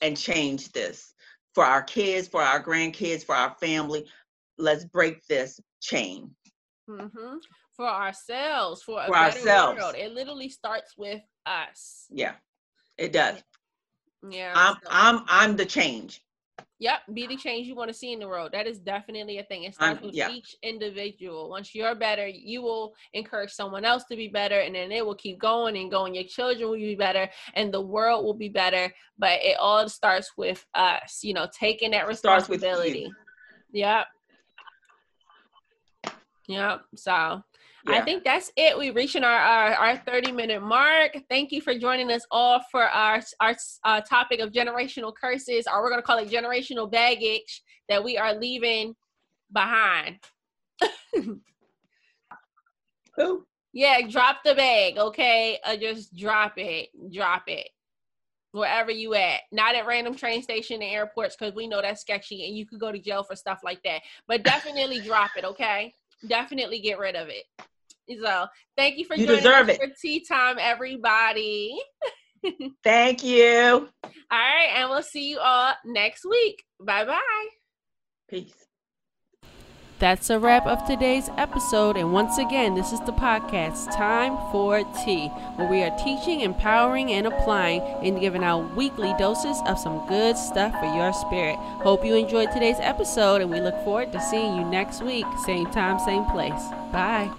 and 0.00 0.16
change 0.16 0.72
this 0.72 1.12
for 1.54 1.64
our 1.64 1.82
kids, 1.82 2.26
for 2.26 2.40
our 2.40 2.62
grandkids, 2.62 3.24
for 3.24 3.34
our 3.34 3.54
family. 3.60 4.06
Let's 4.56 4.86
break 4.86 5.26
this 5.26 5.60
chain. 5.82 6.30
Mm-hmm. 6.88 7.36
For 7.76 7.86
ourselves, 7.86 8.82
for, 8.82 9.04
for 9.06 9.16
ourselves. 9.16 9.80
World. 9.80 9.94
It 9.98 10.12
literally 10.12 10.48
starts 10.48 10.94
with 10.96 11.20
us. 11.44 12.06
Yeah, 12.10 12.32
it 12.96 13.12
does. 13.12 13.42
Yeah. 14.28 14.52
I'm 14.54 14.76
so. 14.82 14.88
I'm 14.90 15.24
I'm 15.28 15.56
the 15.56 15.64
change. 15.66 16.22
Yep, 16.78 17.00
be 17.12 17.26
the 17.26 17.36
change 17.36 17.66
you 17.66 17.74
want 17.74 17.88
to 17.88 17.94
see 17.94 18.12
in 18.12 18.18
the 18.18 18.28
world. 18.28 18.50
That 18.52 18.66
is 18.66 18.78
definitely 18.78 19.38
a 19.38 19.44
thing. 19.44 19.64
It 19.64 19.74
starts 19.74 20.00
um, 20.00 20.06
with 20.06 20.14
yeah. 20.14 20.30
each 20.30 20.56
individual. 20.62 21.50
Once 21.50 21.74
you're 21.74 21.94
better, 21.94 22.26
you 22.26 22.62
will 22.62 22.94
encourage 23.12 23.50
someone 23.50 23.84
else 23.84 24.04
to 24.04 24.16
be 24.16 24.28
better, 24.28 24.60
and 24.60 24.74
then 24.74 24.90
it 24.92 25.04
will 25.04 25.14
keep 25.14 25.38
going 25.38 25.76
and 25.76 25.90
going. 25.90 26.14
Your 26.14 26.24
children 26.24 26.70
will 26.70 26.76
be 26.76 26.94
better, 26.94 27.28
and 27.54 27.72
the 27.72 27.80
world 27.80 28.24
will 28.24 28.34
be 28.34 28.48
better. 28.48 28.92
But 29.18 29.40
it 29.42 29.56
all 29.58 29.88
starts 29.88 30.32
with 30.36 30.64
us, 30.74 31.20
you 31.22 31.34
know, 31.34 31.48
taking 31.58 31.90
that 31.90 32.08
responsibility. 32.08 33.10
Yep. 33.72 34.06
Yep. 36.48 36.80
So 36.96 37.42
yeah. 37.86 37.94
I 37.94 38.02
think 38.02 38.24
that's 38.24 38.50
it. 38.56 38.76
We're 38.76 38.92
reaching 38.92 39.24
our, 39.24 39.38
our, 39.38 39.74
our 39.74 39.96
30 39.96 40.32
minute 40.32 40.62
mark. 40.62 41.16
Thank 41.28 41.52
you 41.52 41.60
for 41.60 41.74
joining 41.78 42.10
us 42.10 42.26
all 42.30 42.60
for 42.70 42.82
our, 42.82 43.20
our 43.40 43.56
uh, 43.84 44.00
topic 44.02 44.40
of 44.40 44.52
generational 44.52 45.12
curses, 45.14 45.66
or 45.66 45.82
we're 45.82 45.90
going 45.90 46.00
to 46.00 46.06
call 46.06 46.18
it 46.18 46.30
generational 46.30 46.90
baggage 46.90 47.62
that 47.88 48.02
we 48.02 48.18
are 48.18 48.34
leaving 48.34 48.94
behind. 49.52 50.18
Who? 53.16 53.44
Yeah, 53.72 54.06
drop 54.08 54.38
the 54.44 54.54
bag, 54.54 54.98
okay? 54.98 55.58
Uh, 55.64 55.76
just 55.76 56.16
drop 56.16 56.54
it. 56.56 56.88
Drop 57.12 57.44
it. 57.46 57.68
Wherever 58.52 58.90
you 58.90 59.14
at. 59.14 59.42
Not 59.52 59.76
at 59.76 59.86
random 59.86 60.16
train 60.16 60.42
station 60.42 60.82
and 60.82 60.92
airports 60.92 61.36
because 61.36 61.54
we 61.54 61.68
know 61.68 61.80
that's 61.80 62.00
sketchy 62.00 62.46
and 62.46 62.56
you 62.56 62.66
could 62.66 62.80
go 62.80 62.90
to 62.90 62.98
jail 62.98 63.22
for 63.22 63.36
stuff 63.36 63.60
like 63.64 63.80
that. 63.84 64.02
But 64.26 64.42
definitely 64.42 65.00
drop 65.00 65.30
it, 65.36 65.44
okay? 65.44 65.94
Definitely 66.26 66.80
get 66.80 66.98
rid 66.98 67.16
of 67.16 67.28
it. 67.28 67.44
So 68.22 68.46
thank 68.76 68.98
you 68.98 69.04
for 69.04 69.16
you 69.16 69.26
joining 69.26 69.46
us 69.46 69.68
it. 69.68 69.80
for 69.80 69.88
tea 70.00 70.24
time, 70.26 70.56
everybody. 70.58 71.78
thank 72.84 73.22
you. 73.22 73.88
All 74.04 74.38
right, 74.38 74.70
and 74.74 74.90
we'll 74.90 75.02
see 75.02 75.30
you 75.30 75.38
all 75.38 75.74
next 75.84 76.24
week. 76.24 76.62
Bye 76.80 77.04
bye. 77.04 77.48
Peace. 78.28 78.66
That's 80.00 80.30
a 80.30 80.38
wrap 80.38 80.66
of 80.66 80.86
today's 80.86 81.28
episode. 81.36 81.98
And 81.98 82.10
once 82.10 82.38
again, 82.38 82.74
this 82.74 82.90
is 82.90 83.00
the 83.00 83.12
podcast, 83.12 83.94
Time 83.94 84.34
for 84.50 84.82
Tea, 85.04 85.28
where 85.56 85.68
we 85.68 85.82
are 85.82 85.94
teaching, 85.98 86.40
empowering, 86.40 87.12
and 87.12 87.26
applying 87.26 87.82
and 87.82 88.18
giving 88.18 88.42
out 88.42 88.74
weekly 88.74 89.14
doses 89.18 89.60
of 89.66 89.78
some 89.78 90.08
good 90.08 90.38
stuff 90.38 90.72
for 90.80 90.86
your 90.96 91.12
spirit. 91.12 91.56
Hope 91.82 92.02
you 92.02 92.14
enjoyed 92.14 92.50
today's 92.50 92.80
episode, 92.80 93.42
and 93.42 93.50
we 93.50 93.60
look 93.60 93.76
forward 93.84 94.10
to 94.12 94.22
seeing 94.22 94.56
you 94.56 94.64
next 94.64 95.02
week, 95.02 95.26
same 95.44 95.66
time, 95.66 95.98
same 95.98 96.24
place. 96.30 96.68
Bye. 96.92 97.30